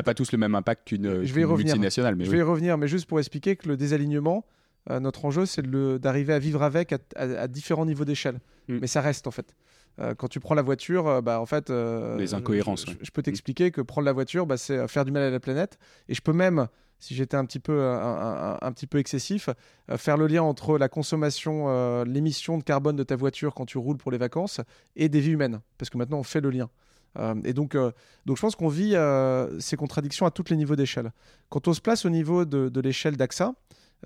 [0.02, 2.14] pas, tous le même impact qu'une multinationale.
[2.14, 4.44] Mais je vais y revenir, mais juste pour expliquer que le désalignement,
[4.90, 8.38] euh, notre enjeu, c'est d'arriver à vivre avec à, différents niveaux d'échelle.
[8.68, 8.78] Mm.
[8.82, 9.56] Mais ça reste en fait.
[10.00, 12.86] Euh, quand tu prends la voiture, bah, en fait, les incohérences.
[13.00, 15.78] Je, peux t'expliquer que prendre la voiture, bah, c'est faire du mal à la planète.
[16.08, 19.50] Et je peux même, si j'étais un petit peu un, un, petit peu excessif,
[19.96, 23.98] faire le lien entre la consommation, l'émission de carbone de ta voiture quand tu roules
[23.98, 24.60] pour les vacances
[24.96, 26.70] et des vies humaines, parce que maintenant on fait le lien.
[27.18, 27.90] Euh, et donc, euh,
[28.26, 31.12] donc, je pense qu'on vit euh, ces contradictions à tous les niveaux d'échelle.
[31.48, 33.54] Quand on se place au niveau de, l'échelle d'AXA,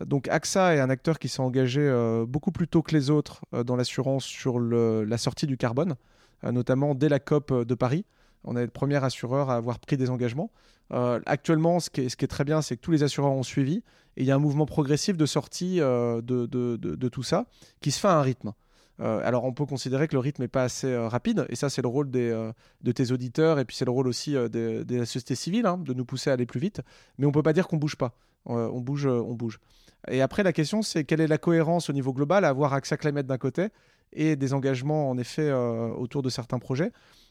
[0.00, 1.86] donc AXA est un acteur qui s'est engagé
[2.26, 5.96] beaucoup plus tôt que les autres dans l'assurance sur la sortie du carbone,
[6.42, 8.06] notamment dès la COP de Paris.
[8.44, 10.50] On est le premier assureur à avoir pris des engagements.
[10.90, 13.82] actuellement, ce qui, est, très bien, c'est que tous les assureurs ont suivi
[14.16, 17.44] et il y a un mouvement progressif de sortie de, tout ça
[17.82, 18.54] qui se fait à un rythme.
[19.00, 21.70] Euh, alors on peut considérer que le rythme n'est pas assez euh, rapide, et ça
[21.70, 22.52] c'est le rôle euh,
[22.82, 25.94] de tes auditeurs, et puis c'est le rôle aussi des, des, sociétés civiles, hein, de
[25.94, 26.82] nous pousser à aller plus vite,
[27.18, 28.14] mais on peut pas dire qu'on bouge pas,
[28.46, 29.60] on bouge, on bouge.
[30.08, 32.80] Et après la question c'est quelle est la cohérence au niveau global à avoir à
[32.80, 33.68] Climate d'un côté,
[34.12, 36.90] et des engagements en effet autour de certains projets.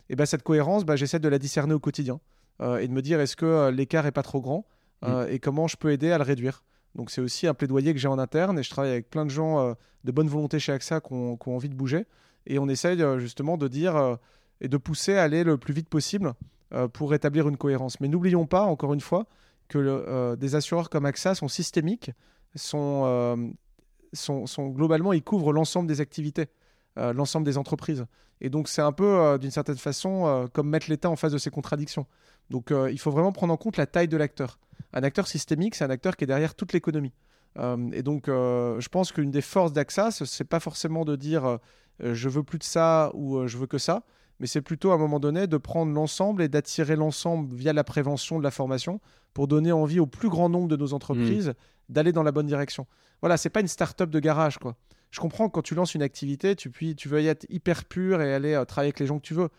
[0.10, 2.20] Et ben cette cohérence, bah, j'essaie de la discerner au quotidien,
[2.62, 4.66] et de me dire est-ce que l'écart est pas trop grand,
[5.02, 5.26] mmh.
[5.30, 6.64] et comment je peux aider à le réduire.
[6.96, 9.30] Donc c'est aussi un plaidoyer que j'ai en interne et je travaille avec plein de
[9.30, 12.06] gens euh, de bonne volonté chez AXA qui ont, envie de bouger.
[12.48, 14.16] Et on essaye euh, justement de dire euh,
[14.60, 16.34] et de pousser à aller le plus vite possible
[16.94, 18.00] pour rétablir une cohérence.
[18.00, 19.26] Mais n'oublions pas, encore une fois,
[19.72, 22.12] que des assureurs comme AXA sont systémiques,
[22.56, 23.54] sont,
[24.14, 26.50] sont, sont globalement, ils couvrent l'ensemble des activités.
[26.98, 28.06] l'ensemble des entreprises.
[28.42, 31.50] Et donc c'est un peu, d'une certaine façon, comme mettre l'État en face de ses
[31.50, 32.06] contradictions.
[32.50, 34.60] Donc il faut vraiment prendre en compte la taille de l'acteur
[34.94, 37.14] un acteur systémique, c'est un acteur qui est derrière toute l'économie.
[37.58, 41.16] Euh, et donc, euh, je pense qu'une des forces d'AXA, ce n'est pas forcément de
[41.16, 41.58] dire euh,
[42.00, 44.04] je veux plus de ça ou je veux que ça,
[44.42, 47.84] mais c'est plutôt à un moment donné de prendre l'ensemble et d'attirer l'ensemble via la
[47.84, 49.00] prévention de la formation
[49.36, 51.54] pour donner envie au plus grand nombre de nos entreprises mmh.
[51.90, 52.88] d'aller dans la bonne direction.
[53.22, 54.76] Voilà, c'est pas une start-up de garage, quoi.
[55.12, 57.86] Je comprends que quand tu lances une activité, tu, puis, tu veux y être hyper
[57.86, 59.50] pur et aller travailler avec les gens que tu veux.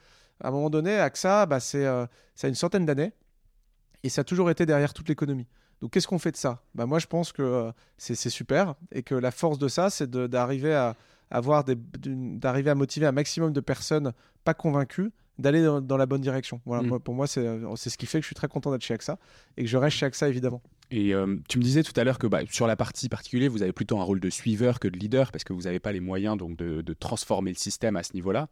[0.40, 3.12] À un moment donné, AXA, bah, c'est ça a une centaine d'années
[4.02, 5.46] et ça a toujours été derrière toute l'économie.
[5.80, 6.62] Donc qu'est-ce qu'on fait de ça?
[6.74, 10.10] Bah, Moi je pense que euh, c'est super et que la force de ça c'est
[10.10, 10.96] d'arriver à
[11.32, 14.12] avoir d'arriver à motiver un maximum de personnes
[14.44, 16.60] pas convaincues d'aller dans, la bonne direction.
[16.66, 17.00] Voilà, Mm.
[17.00, 17.44] pour moi, c'est
[17.76, 19.18] c'est ce qui fait que je suis très content d'être chez AXA
[19.56, 20.62] et que je reste chez AXA évidemment.
[20.90, 23.62] Et euh, tu me disais tout à l'heure que bah, sur la partie particulière, vous
[23.62, 26.00] avez plutôt un rôle de suiveur que de leader parce que vous n'avez pas les
[26.00, 28.48] moyens donc, de, de transformer le système à ce niveau-là.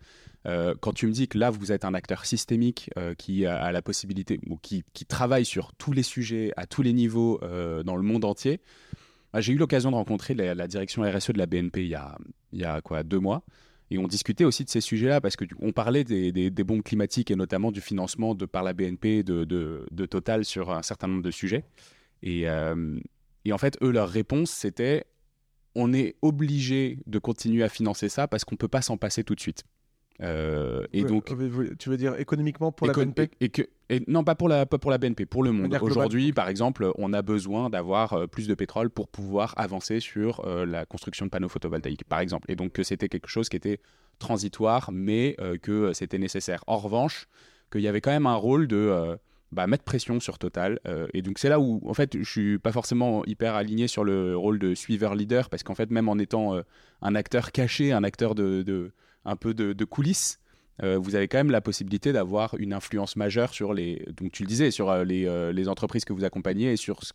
[0.47, 3.63] Euh, quand tu me dis que là, vous êtes un acteur systémique euh, qui a,
[3.63, 7.39] a la possibilité ou qui, qui travaille sur tous les sujets, à tous les niveaux
[7.43, 8.61] euh, dans le monde entier,
[9.33, 12.19] bah, j'ai eu l'occasion de rencontrer la, direction RSE de la BNP il y a,
[12.53, 13.45] il quoi, deux mois.
[13.93, 17.73] Et on discutait aussi de ces sujets-là parce qu'on parlait des, bombes climatiques et notamment
[17.73, 21.65] du financement par la BNP de, Total sur un certain nombre de sujets.
[22.23, 22.99] Et, euh,
[23.51, 25.07] en fait, leur réponse, c'était
[25.77, 29.23] on est obligé de continuer à financer ça parce qu'on ne peut pas s'en passer
[29.23, 29.65] tout de suite.
[30.23, 31.33] Euh, et Ouais, donc,
[31.79, 34.77] tu veux dire économiquement pour la BNP et, que, et non, pas pour, la, pas
[34.79, 35.75] pour la BNP, pour le monde.
[35.81, 40.45] Aujourd'hui, par exemple, on a besoin d'avoir euh, plus de pétrole pour pouvoir avancer sur
[40.47, 42.51] euh, la construction de panneaux photovoltaïques, par exemple.
[42.51, 43.81] Et donc, que c'était quelque chose qui était
[44.19, 46.63] transitoire, mais que c'était nécessaire.
[46.67, 47.27] En revanche,
[47.73, 49.17] qu'il y avait quand même un rôle de
[49.53, 50.79] bah, mettre pression sur Total.
[50.87, 54.05] euh, et donc, c'est là où, en fait, je suis pas forcément hyper aligné sur
[54.05, 56.63] le rôle de suiveur-leader, parce qu'en fait, même en étant euh,
[57.03, 58.93] un acteur caché, un acteur de, de-
[59.25, 60.41] un peu de, coulisses,
[60.83, 64.43] euh, vous avez quand même la possibilité d'avoir une influence majeure sur les, donc tu
[64.43, 67.13] le disais, sur euh, les, euh, les entreprises que vous accompagnez et sur ce-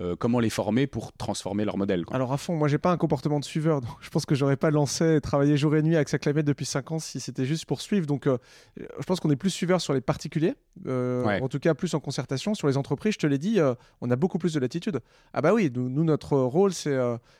[0.00, 2.04] euh, comment les former pour transformer leur modèle.
[2.04, 2.14] quoi.
[2.16, 4.56] Alors à fond, moi j'ai pas un comportement de suiveur, donc je pense que j'aurais
[4.56, 7.66] pas lancé et travaillé jour et nuit avec sa depuis 5 ans si c'était juste
[7.66, 8.06] pour suivre.
[8.06, 8.38] Donc euh,
[8.78, 10.54] je pense qu'on est plus suiveur sur les particuliers,
[10.86, 11.40] euh, Ouais.
[11.42, 12.54] en tout cas plus en concertation.
[12.54, 13.58] Sur les entreprises, je te l'ai dit,
[14.00, 15.00] on a beaucoup plus de latitude.
[15.32, 16.96] Ah bah oui, nous, nous, notre rôle c'est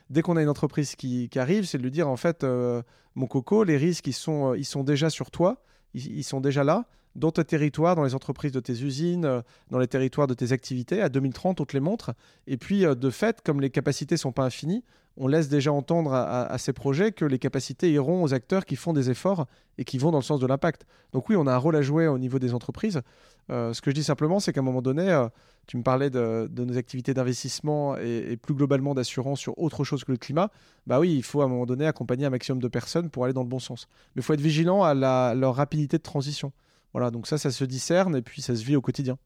[0.09, 2.45] dès qu'on a une entreprise qui, qui arrive, c'est de lui dire en fait,
[3.15, 6.63] mon coco, les risques ils sont, ils sont déjà sur toi, ils, ils sont déjà
[6.63, 6.85] là.
[7.19, 10.53] Dans tes territoires, dans les entreprises de tes usines, euh, dans les territoires de tes
[10.53, 12.13] activités, à 2030, on te les montre.
[12.47, 14.85] Et puis, euh, de fait, comme les capacités sont pas infinies,
[15.17, 18.93] on laisse déjà entendre à, ces projets que les capacités iront aux acteurs qui font
[18.93, 20.85] des efforts et qui vont dans le sens de l'impact.
[21.11, 23.01] Donc oui, on a un rôle à jouer au niveau des entreprises.
[23.49, 25.27] Euh, ce que je dis simplement, c'est qu'à un moment donné,
[25.67, 30.13] tu me parlais de, nos activités d'investissement et, plus globalement d'assurance sur autre chose que
[30.13, 30.51] le climat.
[30.87, 33.33] Bah oui, il faut à un moment donné accompagner un maximum de personnes pour aller
[33.33, 33.89] dans le bon sens.
[34.15, 36.53] Mais il faut être vigilant à leur rapidité de transition.
[36.93, 39.17] Voilà, donc ça, ça se discerne et puis ça se vit au quotidien.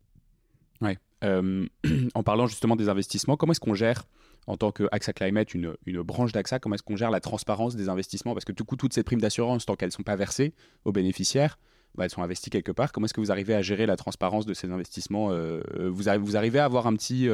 [1.24, 1.66] Euh,
[2.16, 4.04] en parlant justement des investissements, comment est-ce qu'on gère
[4.46, 7.78] en tant que AXA Climate, une, une branche d'AXA, comment est-ce qu'on gère la transparence
[7.78, 8.34] des investissements?
[8.34, 10.92] Parce que du coup, toutes ces primes d'assurance, tant qu'elles ne sont pas versées aux
[10.92, 11.58] bénéficiaires,
[11.96, 12.92] bah, elles sont investies quelque part.
[12.92, 16.10] Comment est-ce que vous arrivez à gérer la transparence de ces investissements euh, euh, vous,
[16.10, 17.30] arri- vous arrivez à avoir un petit,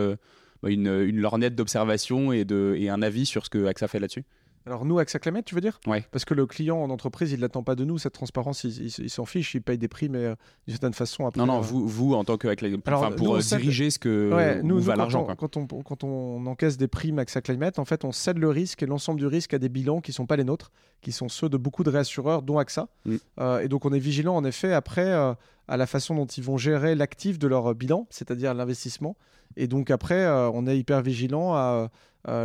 [0.61, 4.25] bah, une, une lorgnette d'observation et, et un avis sur ce que AXA fait là-dessus?
[4.65, 5.79] Alors nous, AXA Climate, tu veux dire?
[5.87, 6.05] Ouais.
[6.11, 8.93] Parce que le client en entreprise, il l'attend pas de nous, cette transparence, il, il-
[8.99, 10.35] il s'en fiche, il paye des prix, mais euh,
[10.67, 11.39] d'une certaine façon, après...
[11.39, 14.31] Non, non, euh, vous, vous en tant que Alors, enfin, pour euh, diriger ce que
[14.33, 15.25] Ouais, nous, nous, va l'argent.
[15.37, 18.83] quand, on, quand on encaisse des primes AXA Climate, en fait, on cède le risque
[18.83, 21.29] et l'ensemble du risque à des bilans qui ne sont pas les nôtres, qui sont
[21.29, 22.89] ceux de beaucoup de réassureurs, dont AXA.
[23.05, 23.15] Mm.
[23.39, 26.57] Euh, et donc, on est vigilant, en effet, après, à la façon dont ils vont
[26.57, 29.15] gérer l'actif de leur bilan, c'est-à-dire l'investissement.
[29.55, 31.89] Et donc, après, on est hyper vigilant à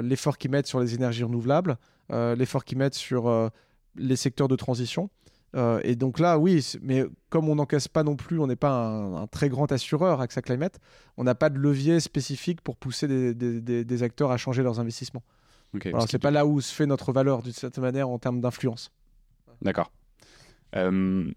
[0.03, 1.77] l'effort qu'ils mettent sur les énergies renouvelables,
[2.13, 3.49] euh, l'effort qu'ils mettent sur euh,
[3.97, 5.11] les secteurs de transition.
[5.57, 8.71] Euh, et donc là, oui, mais comme on n'encaisse pas non plus, on n'est pas
[8.73, 10.81] un, un très grand assureur AXA Climate,
[11.17, 14.63] on n'a pas de levier spécifique pour pousser des, des- des- des acteurs à changer
[14.65, 15.23] leurs investissements.
[15.75, 18.41] Ok, Alors, c'est pas là où se fait notre valeur d'une certaine manière en termes
[18.41, 18.91] d'influence.
[19.63, 19.93] D'accord.
[20.77, 21.31] Euh,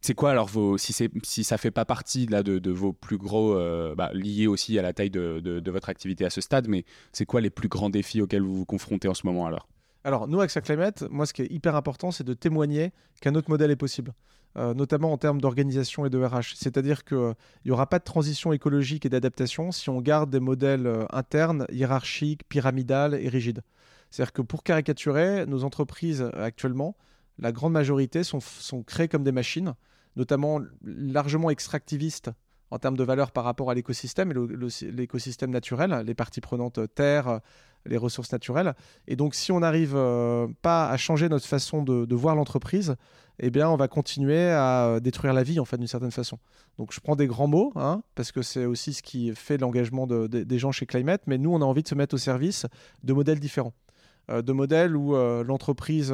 [0.00, 3.54] c'est quoi alors vos si si ça fait pas partie là de, vos plus gros
[3.54, 6.84] euh, bah, liés aussi à la taille de, de- votre activité à ce stade, mais
[7.12, 9.68] c'est quoi les plus grands défis auxquels vous vous confrontez en ce moment alors?
[10.04, 13.50] Alors, nous, AXA Climate, moi, ce qui est hyper important, c'est de témoigner qu'un autre
[13.50, 14.14] modèle est possible,
[14.56, 16.54] euh, notamment en termes d'organisation et de RH.
[16.54, 17.34] C'est-à-dire qu'il
[17.66, 21.66] n'y aura pas de transition écologique et d'adaptation si on garde des modèles euh, internes,
[21.70, 23.62] hiérarchiques, pyramidales et rigides.
[24.10, 26.96] C'est-à-dire que pour caricaturer, nos entreprises euh, actuellement,
[27.38, 29.74] la grande majorité sont, sont créées comme des machines,
[30.16, 32.30] notamment largement extractivistes
[32.70, 36.86] en termes de valeur par rapport à l'écosystème et l'écosystème naturel, les parties prenantes euh,
[36.86, 37.38] terre, euh,
[37.86, 38.74] les ressources naturelles.
[39.06, 42.96] Et donc, si on n'arrive euh, pas à changer notre façon de, voir l'entreprise,
[43.38, 46.38] eh bien, on va continuer à détruire la vie, en fait, d'une certaine façon.
[46.76, 50.06] Donc, je prends des grands mots, hein, parce que c'est aussi ce qui fait l'engagement
[50.06, 52.18] de- de- des gens chez Climate, mais nous, on a envie de se mettre au
[52.18, 52.66] service
[53.04, 53.74] de modèles différents.
[54.28, 56.12] De modèles où l'entreprise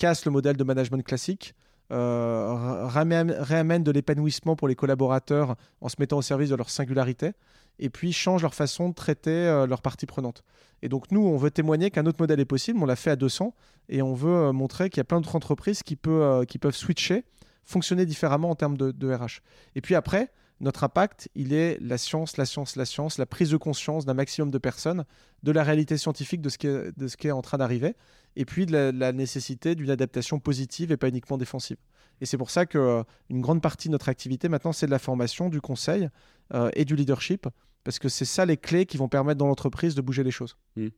[0.00, 1.54] casse le modèle de management classique,
[1.92, 6.54] euh, ra- ramène, réamène de l'épanouissement pour les collaborateurs en se mettant au service de
[6.56, 7.32] leur singularité,
[7.78, 10.42] et puis change leur façon de traiter euh, leurs parties prenantes.
[10.82, 13.16] Et donc nous, on veut témoigner qu'un autre modèle est possible, on l'a fait à
[13.16, 13.54] 200,
[13.90, 16.74] et on veut euh, montrer qu'il y a plein d'autres entreprises qui, peut, qui peuvent
[16.74, 17.24] switcher,
[17.64, 19.42] fonctionner différemment en termes de RH.
[19.74, 20.30] Et puis après,
[20.60, 24.12] Notre impact, il est la science, la science, la science, la prise de conscience d'un
[24.12, 25.04] maximum de personnes
[25.42, 27.94] de la réalité scientifique de ce qui est, en train d'arriver,
[28.36, 31.78] et puis de la, nécessité d'une adaptation positive et pas uniquement défensive.
[32.20, 34.98] Et c'est pour ça qu'une euh, grande partie de notre activité maintenant, c'est de la
[34.98, 36.10] formation, du conseil
[36.52, 37.48] euh, et du leadership,
[37.82, 40.58] parce que c'est ça les clés qui vont permettre dans l'entreprise de bouger les choses.
[40.76, 40.88] Mmh.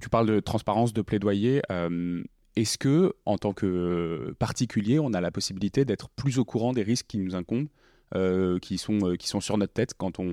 [0.00, 1.60] Tu parles de transparence, de plaidoyer.
[1.70, 2.24] Euh,
[2.56, 6.82] est-ce que, en tant que particulier, on a la possibilité d'être plus au courant des
[6.82, 7.68] risques qui nous incombent
[8.14, 10.30] euh, qui, sont, euh, qui sont sur notre tête quand on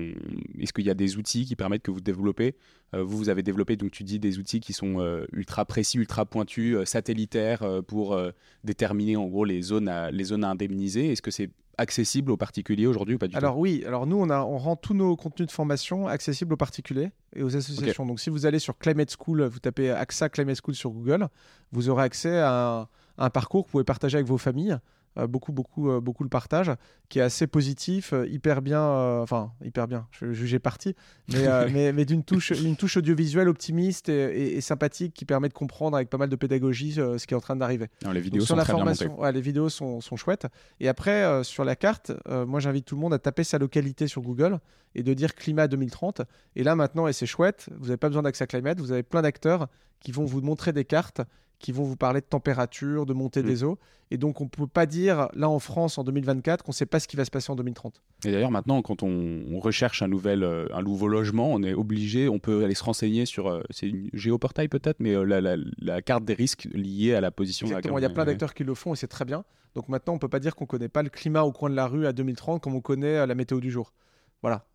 [0.60, 2.54] est-ce qu'il y a des outils qui permettent que vous développez?
[2.94, 6.24] Euh, vous vous avez développé donc tu dis des outils qui sont ultra précis ultra
[6.24, 8.16] pointus satellitaires pour
[8.62, 11.10] déterminer en gros les zones à, les zones à indemniser.
[11.10, 14.28] Est-ce que c'est accessible aux particuliers aujourd'hui ou pas du alors oui alors nous on,
[14.28, 18.04] a, on rend tous nos contenus de formation accessibles aux particuliers et aux associations.
[18.04, 21.28] Donc si vous allez sur Climate School vous tapez AXA Climate School sur Google
[21.72, 24.78] vous aurez accès à un parcours que vous pouvez partager avec vos familles
[25.26, 26.70] beaucoup, beaucoup, euh, beaucoup le partage,
[27.08, 28.82] qui est assez positif, euh, hyper bien,
[29.20, 30.94] enfin, hyper bien, je jugeais parti,
[31.28, 35.96] mais, mais, mais d'une touche, une touche audiovisuelle optimiste et, sympathique qui permet de comprendre
[35.96, 37.88] avec pas mal de pédagogie ce qui est en train d'arriver.
[38.12, 40.46] Les vidéos sont la très formation, bien les vidéos sont, sont, chouettes.
[40.80, 44.22] Et après, sur la carte, moi j'invite tout le monde à taper sa localité sur
[44.22, 44.60] Google
[44.94, 46.22] et de dire climat 2030.
[46.56, 49.22] Et là maintenant, et c'est chouette, vous n'avez pas besoin à Climate, vous avez plein
[49.22, 49.68] d'acteurs
[50.00, 51.22] qui vont vous montrer des cartes
[51.62, 53.46] qui vont vous parler de température, de montée mm.
[53.46, 53.78] des eaux.
[54.10, 56.84] Et donc, on ne peut pas dire, là en France, en 2024, qu'on ne sait
[56.84, 58.02] pas ce qui va se passer en 2030.
[58.26, 62.28] Et d'ailleurs, maintenant, quand on, recherche un, nouvel, euh, un nouveau logement, on est obligé,
[62.28, 66.24] on peut aller se renseigner sur, euh, c'est une géoportail peut-être, mais euh, la, carte
[66.24, 68.92] des risques liée à la position Exactement, il y a plein d'acteurs qui le font
[68.92, 69.44] et c'est très bien.
[69.74, 71.70] Donc maintenant, on ne peut pas dire qu'on ne connaît pas le climat au coin
[71.70, 73.94] de la rue à 2030 comme on connaît la météo du jour.
[74.42, 74.66] Voilà,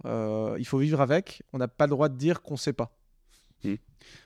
[0.57, 2.96] il faut vivre avec, on n'a pas le droit de dire qu'on ne sait pas.
[3.63, 3.75] Hmm.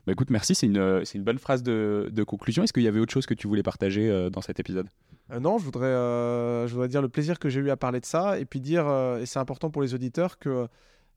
[0.06, 2.64] Bah écoute, merci, c'est une, euh, une, bonne phrase de, conclusion.
[2.64, 4.88] Est-ce qu'il y avait autre chose que tu voulais partager euh, dans cet épisode?
[5.32, 5.92] Euh, Non, je voudrais,
[6.68, 8.88] je voudrais dire le plaisir que j'ai eu à parler de ça et puis dire,
[9.20, 10.68] et c'est important pour les auditeurs, que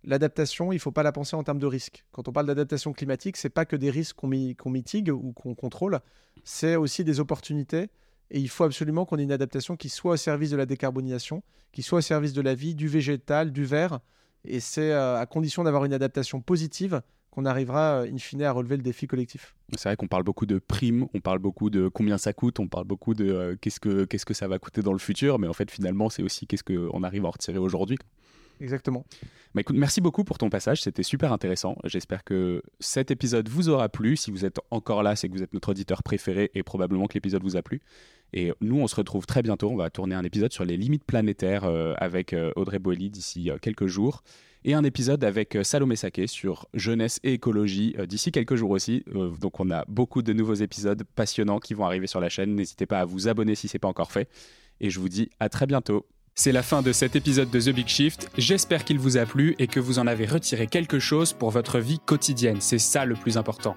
[0.05, 2.05] l'adaptation, il ne faut pas la penser en termes de risques.
[2.13, 6.01] Quand on parle d'adaptation climatique, c'est pas que des risques qu'on mitigue ou qu'on contrôle,
[6.45, 7.91] c'est aussi des opportunités.
[8.31, 11.43] Et il faut absolument qu'on ait une adaptation qui soit au service de la décarbonisation,
[11.73, 14.01] qui soit au service de la vie, du végétal, du vert.
[14.45, 17.03] Et c'est à condition d'avoir une adaptation positive
[17.35, 19.55] qu'on arrivera euh, in fine à relever le défi collectif.
[19.77, 22.69] C'est vrai qu'on parle beaucoup de primes, on parle beaucoup de combien ça coûte, on
[22.69, 25.49] parle beaucoup de euh, qu'est-ce, que, qu'est-ce que ça va coûter dans le futur, mais
[25.49, 27.99] en fait finalement c'est aussi qu'est-ce qu'on arrive à en retirer aujourd'hui.
[28.61, 29.05] Exactement.
[29.55, 31.77] Bah écoute, merci beaucoup pour ton passage, c'était super intéressant.
[31.85, 34.17] J'espère que cet épisode vous aura plu.
[34.17, 37.15] Si vous êtes encore là, c'est que vous êtes notre auditeur préféré et probablement que
[37.15, 37.81] l'épisode vous a plu.
[38.35, 39.71] Et nous, on se retrouve très bientôt.
[39.71, 43.87] On va tourner un épisode sur les limites planétaires euh, avec Audrey Boily d'ici quelques
[43.87, 44.23] jours
[44.65, 48.71] et un épisode avec euh, Salomé Saké sur jeunesse et écologie euh, d'ici quelques jours
[48.71, 49.05] aussi.
[49.15, 52.55] Euh, donc on a beaucoup de nouveaux épisodes passionnants qui vont arriver sur la chaîne.
[52.55, 54.29] N'hésitez pas à vous abonner si ce n'est pas encore fait.
[54.81, 56.07] Et je vous dis à très bientôt.
[56.35, 58.29] C'est la fin de cet épisode de The Big Shift.
[58.37, 61.79] J'espère qu'il vous a plu et que vous en avez retiré quelque chose pour votre
[61.79, 62.61] vie quotidienne.
[62.61, 63.77] C'est ça le plus important.